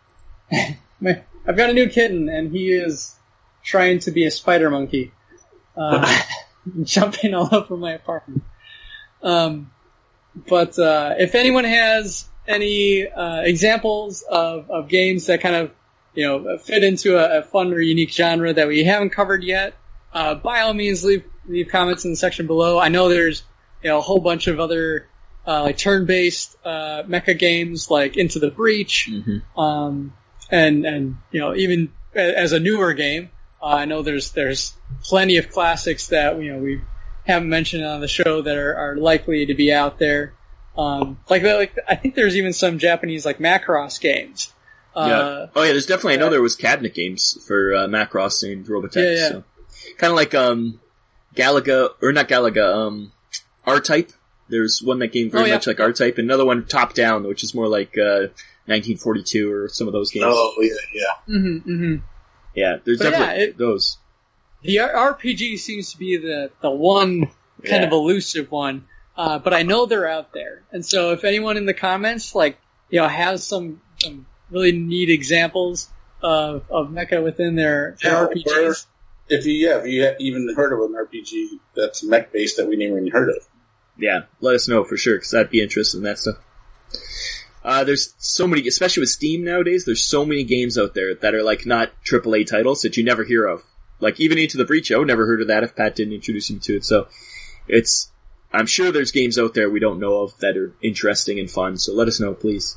[1.01, 3.15] my, I've got a new kitten, and he is
[3.63, 5.13] trying to be a spider monkey,
[5.77, 6.21] uh,
[6.83, 8.43] jumping all over my apartment.
[9.23, 9.71] Um,
[10.49, 15.71] but uh, if anyone has any uh, examples of, of games that kind of
[16.15, 19.75] you know fit into a, a fun or unique genre that we haven't covered yet,
[20.13, 22.79] uh, by all means leave leave comments in the section below.
[22.79, 23.43] I know there's
[23.83, 25.09] you know a whole bunch of other
[25.47, 30.13] uh, like turn-based uh, mecha games like Into the Breach, hmm um,
[30.51, 33.31] and and you know even as a newer game,
[33.63, 34.73] uh, I know there's there's
[35.05, 36.81] plenty of classics that you know we
[37.27, 40.35] haven't mentioned on the show that are, are likely to be out there.
[40.77, 44.53] Um, like like I think there's even some Japanese like Macross games.
[44.95, 45.47] Uh, yeah.
[45.55, 46.15] Oh yeah, there's definitely.
[46.15, 48.97] I know there was cabinet games for uh, Macross and Robotech.
[48.97, 49.29] Yeah, yeah.
[49.29, 49.45] So.
[49.99, 50.81] Kind of like um,
[51.35, 52.75] Galaga or not Galaga.
[52.87, 53.13] Um,
[53.67, 54.13] R Type.
[54.49, 55.55] There's one that game very Oh, yeah.
[55.55, 58.29] much like R Type, and another one top down, which is more like uh,
[58.67, 60.27] 1942 or some of those games.
[60.29, 61.39] Oh yeah, yeah.
[61.39, 61.97] hmm hmm
[62.55, 63.99] Yeah, there's But yeah, definitely it- those.
[64.63, 67.23] The RPG seems to be the the one
[67.65, 67.87] kind Yeah.
[67.87, 68.87] of elusive one,
[69.17, 70.63] uh, but I know they're out there.
[70.71, 75.11] And so if anyone in the comments like you know has some some really neat
[75.11, 75.89] examples
[76.23, 78.87] of of mecha within their, their Yeah, RPGs,
[79.29, 82.69] If you yeah, if you have even heard of an RPG that's mech based that
[82.69, 83.45] we never even heard of,
[83.99, 86.37] Yeah, let us know for sure because I'd be interested in that stuff.
[87.65, 89.85] Uh, there's so many, especially with Steam nowadays.
[89.85, 93.25] There's so many games out there that are like not AAA titles that you never
[93.25, 93.63] hear of.
[94.01, 96.51] Like even Into the Breach, I would never heard of that if Pat didn't introduce
[96.51, 96.85] me to it.
[96.85, 97.07] So
[97.69, 98.11] it's,
[98.53, 101.79] I'm sure there's games out there we don't know of that are interesting and fun.
[101.79, 102.77] So let us know, please.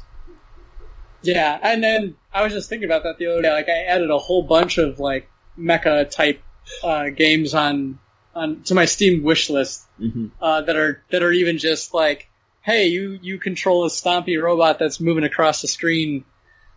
[1.24, 3.52] Yeah, and then I was just thinking about that the other day.
[3.52, 5.28] Like I added a whole bunch of like
[5.58, 6.44] mecha type
[6.84, 7.98] uh, games on
[8.36, 10.28] on to my Steam wish list Mm-hmm.
[10.42, 12.30] uh, that are that are even just like,
[12.66, 16.26] hey, you you control a stompy robot that's moving across the screen,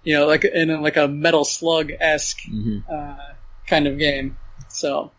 [0.05, 2.79] you know, like in a, like a Metal Slug esque Mm-hmm.
[2.93, 3.17] uh,
[3.67, 4.37] kind of game.
[4.69, 5.13] So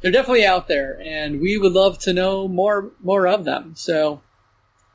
[0.00, 3.74] they're definitely out there, and we would love to know more more of them.
[3.76, 4.22] So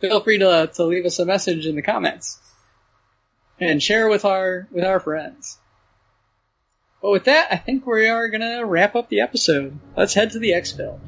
[0.02, 2.40] feel free to to leave us a message in the comments
[3.60, 5.58] and share with our with our friends.
[7.02, 9.80] But with that, I think we are gonna wrap up the episode.
[9.96, 11.00] Let's head to the exfil.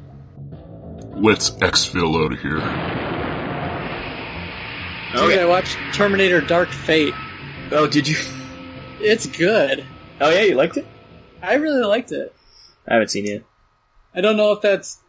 [1.14, 3.01] Let's exfil out of here.
[5.14, 5.24] Okay.
[5.24, 5.42] Okay.
[5.42, 7.14] I watched Terminator Dark Fate.
[7.70, 8.16] Oh, did you?
[8.98, 9.84] It's good.
[10.20, 10.86] Oh yeah, you liked it?
[11.42, 12.34] I really liked it.
[12.88, 13.44] I haven't seen it.
[14.14, 15.00] I don't know if that's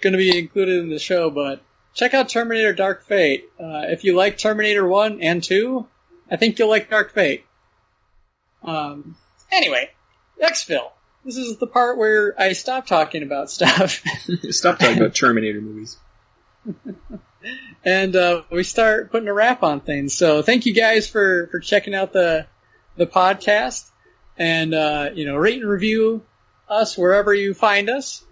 [0.00, 1.62] going to be included in the show, but
[1.94, 3.44] check out Terminator Dark Fate.
[3.58, 5.86] Uh, if you like Terminator 1 and 2,
[6.30, 7.44] I think you'll like Dark Fate.
[8.62, 9.16] Um,
[9.52, 9.90] anyway,
[10.42, 10.90] Xfil.
[11.24, 14.02] This is the part where I stop talking about stuff
[14.50, 15.98] Stop talking about Terminator movies.
[17.84, 20.14] and uh, we start putting a wrap on things.
[20.14, 22.46] So thank you guys for, for checking out the
[22.96, 23.90] the podcast
[24.36, 26.22] and uh, you know rate and review
[26.68, 28.24] us wherever you find us.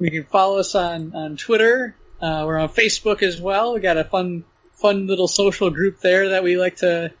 [0.00, 1.96] You can follow us on on Twitter.
[2.20, 3.74] Uh, we're on Facebook as well.
[3.74, 4.44] We got a fun
[4.74, 7.12] fun little social group there that we like to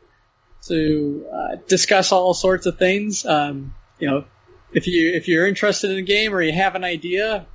[0.66, 3.24] to uh, discuss all sorts of things.
[3.24, 4.24] Um, you know,
[4.72, 7.46] if you if you're interested in a game or you have an idea,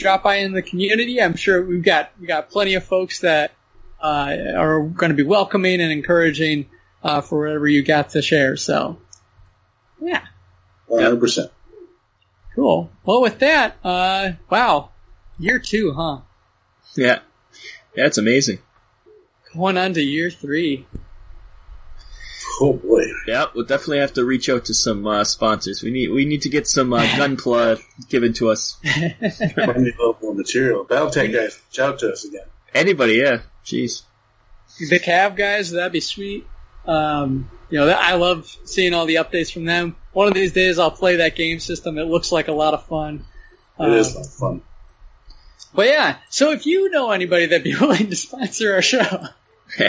[0.00, 1.20] drop by in the community.
[1.20, 3.52] I'm sure we've got we got plenty of folks that
[4.02, 6.66] uh, are going to be welcoming and encouraging
[7.02, 8.56] uh, for whatever you got to share.
[8.56, 8.98] So,
[10.00, 10.24] yeah,
[10.88, 11.50] 100%.
[12.54, 12.90] cool.
[13.04, 14.90] Well, with that, uh, wow,
[15.38, 16.20] year two, huh?
[16.96, 17.20] Yeah,
[17.94, 18.58] it's amazing.
[19.54, 20.86] Going on to year three.
[22.62, 23.04] Oh boy.
[23.26, 25.82] Yeah, we'll definitely have to reach out to some uh, sponsors.
[25.82, 28.76] We need we need to get some uh, gunpla given to us.
[28.84, 29.14] I
[29.78, 30.84] need a material.
[30.84, 32.44] Battletech guys, reach out to us again.
[32.74, 33.14] Anybody?
[33.14, 33.40] Yeah.
[33.64, 34.02] Jeez.
[34.90, 36.46] the Cav guys, that'd be sweet.
[36.86, 39.96] Um, you know, that, I love seeing all the updates from them.
[40.12, 41.98] One of these days, I'll play that game system.
[41.98, 43.24] It looks like a lot of fun.
[43.78, 44.62] It Uh, is a lot of fun.
[45.74, 49.24] But yeah, so if you know anybody that'd be willing to sponsor our show,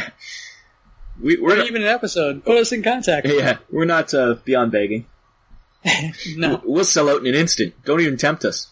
[1.22, 3.28] we, we're not, even an episode, put us in contact.
[3.28, 5.06] yeah, we're not uh, beyond begging.
[6.38, 6.62] No.
[6.64, 7.74] We'll sell out in an instant.
[7.84, 8.68] Don't even tempt us.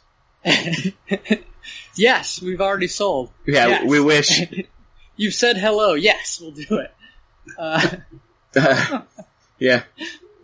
[1.95, 3.31] yes, we've already sold.
[3.47, 3.85] Yeah, Yes.
[3.87, 4.41] we wish.
[5.15, 5.93] You've said hello.
[5.95, 6.93] Yes, we'll do it.
[7.57, 9.01] Uh,
[9.59, 9.83] yeah,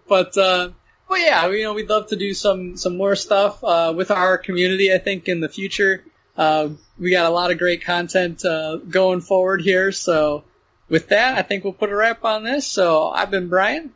[0.08, 0.70] but uh,
[1.08, 4.38] but yeah, you know, we'd love to do some some more stuff uh, with our
[4.38, 4.92] community.
[4.94, 6.04] I think in the future,
[6.36, 9.92] uh, we got a lot of great content uh, going forward here.
[9.92, 10.44] So
[10.90, 12.68] with that, I think we'll put a wrap on this.
[12.68, 13.94] So I've been Brian.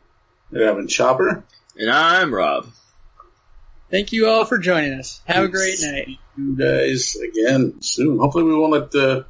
[0.52, 1.44] I've been Chopper.
[1.76, 2.66] and I'm Rob.
[3.90, 5.20] Thank you all for joining us.
[5.24, 6.18] Have a great night.
[6.36, 8.18] You uh, guys again soon.
[8.18, 9.26] Hopefully, we won't let the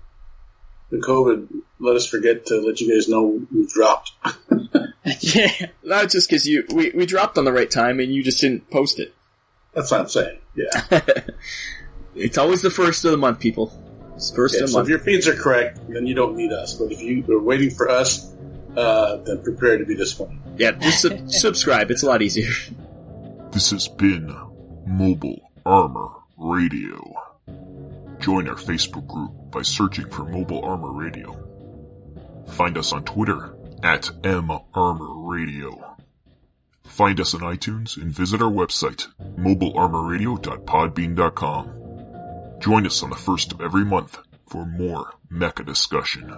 [0.90, 1.48] the COVID
[1.78, 4.12] let us forget to let you guys know we dropped.
[5.20, 5.66] yeah.
[5.82, 8.70] Not just because you we, we dropped on the right time and you just didn't
[8.70, 9.14] post it.
[9.72, 10.38] That's what I'm saying.
[10.54, 11.00] Yeah.
[12.14, 13.72] It's always the first of the month, people.
[14.21, 16.53] It's first yeah of the so if your feeds are correct, then you don't need
[16.53, 16.75] us.
[16.75, 18.31] But if you are waiting for us,
[18.77, 20.39] uh, then prepare to be disappointed.
[20.59, 21.91] Yeah, just sub- subscribe.
[21.91, 22.51] It's a lot easier.
[23.51, 24.31] This has been
[24.87, 27.14] Mobile Armor Radio.
[28.18, 31.35] Join our Facebook group by searching for Mobile Armor Radio.
[32.49, 35.95] Find us on Twitter at MArmorRadio.
[36.85, 39.07] Find us on iTunes and visit our website,
[39.39, 41.80] mobilearmorradio.podbean.com.
[42.61, 46.28] Join us on the first of every month for more mecha discussion.